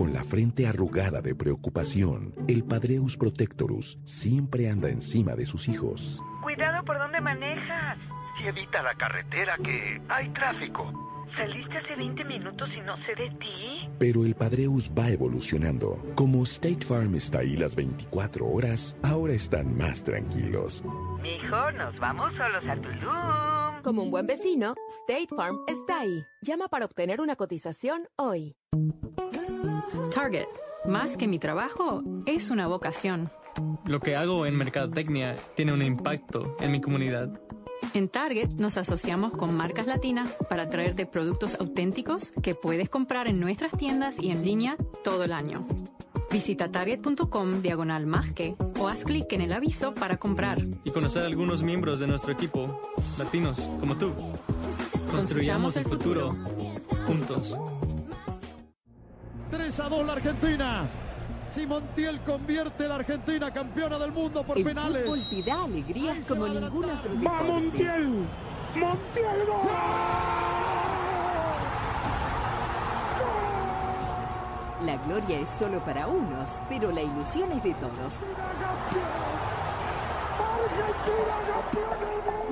[0.00, 6.22] Con la frente arrugada de preocupación, el Padreus Protectorus siempre anda encima de sus hijos.
[6.42, 7.98] Cuidado por dónde manejas.
[8.42, 11.09] Y evita la carretera que hay tráfico.
[11.36, 13.88] Saliste hace 20 minutos y no sé de ti.
[13.98, 16.02] Pero el Padreus va evolucionando.
[16.14, 20.82] Como State Farm está ahí las 24 horas, ahora están más tranquilos.
[21.22, 23.82] Mijo, nos vamos solos a Tulum.
[23.82, 24.74] Como un buen vecino,
[25.06, 26.24] State Farm está ahí.
[26.42, 28.56] Llama para obtener una cotización hoy.
[30.14, 30.48] Target,
[30.86, 33.30] más que mi trabajo, es una vocación.
[33.86, 37.40] Lo que hago en Mercadotecnia tiene un impacto en mi comunidad.
[37.94, 43.40] En Target nos asociamos con marcas latinas para traerte productos auténticos que puedes comprar en
[43.40, 45.64] nuestras tiendas y en línea todo el año.
[46.30, 50.58] Visita target.com diagonal más que o haz clic en el aviso para comprar.
[50.84, 52.80] Y conocer a algunos miembros de nuestro equipo,
[53.18, 54.12] latinos como tú.
[55.10, 56.36] Construyamos el futuro
[57.06, 57.58] juntos.
[59.50, 61.09] 3 a 2 la Argentina.
[61.50, 65.02] Si Montiel convierte la Argentina campeona del mundo por El penales.
[65.04, 67.26] fútbol te da alegrías como ningún otro deporte.
[67.26, 68.08] ¡Va Montiel!
[68.76, 69.48] ¡Montiel
[74.86, 78.20] La gloria es solo para unos, pero la ilusión es de todos.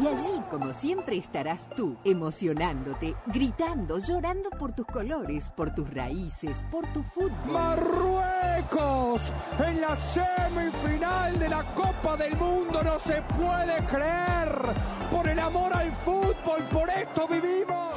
[0.01, 6.65] Y allí, como siempre, estarás tú, emocionándote, gritando, llorando por tus colores, por tus raíces,
[6.71, 7.53] por tu fútbol.
[7.53, 9.33] Marruecos
[9.67, 14.73] en la semifinal de la Copa del Mundo no se puede creer.
[15.11, 17.89] Por el amor al fútbol, por esto vivimos.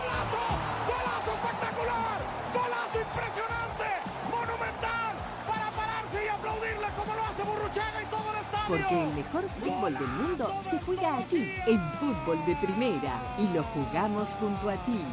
[8.71, 13.63] Porque el mejor fútbol del mundo se juega aquí, en Fútbol de Primera, y lo
[13.63, 15.03] jugamos junto a ti.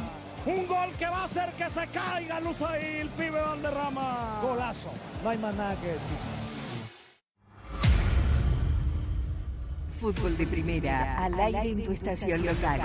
[0.45, 4.39] Un gol que va a hacer que se caiga Luz ahí, el pibe Valderrama.
[4.41, 4.91] Golazo,
[5.21, 6.17] no hay más nada que decir.
[9.99, 12.79] Fútbol de Primera, al aire en tu estación local.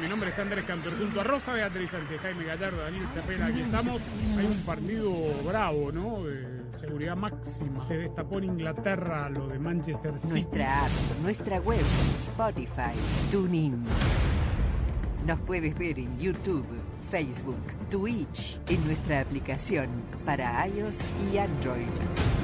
[0.00, 3.60] Mi nombre es Andrés Cantor, junto a Rosa Beatriz Sánchez, Jaime Gallardo, Daniel Chapela, aquí
[3.60, 4.02] estamos.
[4.36, 5.12] Hay un partido
[5.46, 6.24] bravo, ¿no?
[6.24, 7.86] De seguridad máxima.
[7.86, 10.28] Se destapó en Inglaterra lo de Manchester City.
[10.28, 10.90] Nuestra app,
[11.22, 11.84] nuestra web,
[12.26, 12.92] Spotify,
[13.30, 13.84] TuneIn.
[15.26, 16.66] Nos puedes ver en YouTube,
[17.10, 19.88] Facebook, Twitch, en nuestra aplicación
[20.26, 20.98] para iOS
[21.32, 22.43] y Android.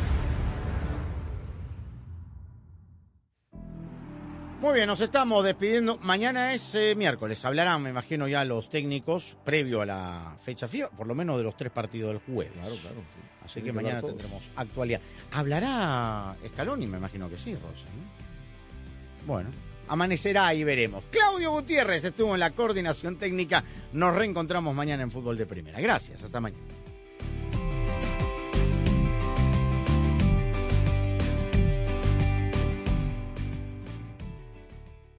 [4.61, 5.97] Muy bien, nos estamos despidiendo.
[5.97, 7.43] Mañana es eh, miércoles.
[7.43, 11.43] Hablarán, me imagino, ya los técnicos previo a la fecha FIFA, por lo menos de
[11.43, 12.53] los tres partidos del jueves.
[12.53, 12.97] Claro, claro.
[13.43, 15.01] Así Tiene que que mañana tendremos actualidad.
[15.31, 16.85] ¿Hablará Scaloni?
[16.85, 17.87] Me imagino que sí, Rosa.
[17.87, 19.25] ¿no?
[19.25, 19.49] Bueno,
[19.87, 21.05] amanecerá y veremos.
[21.09, 23.63] Claudio Gutiérrez estuvo en la coordinación técnica.
[23.93, 25.81] Nos reencontramos mañana en Fútbol de Primera.
[25.81, 26.80] Gracias, hasta mañana.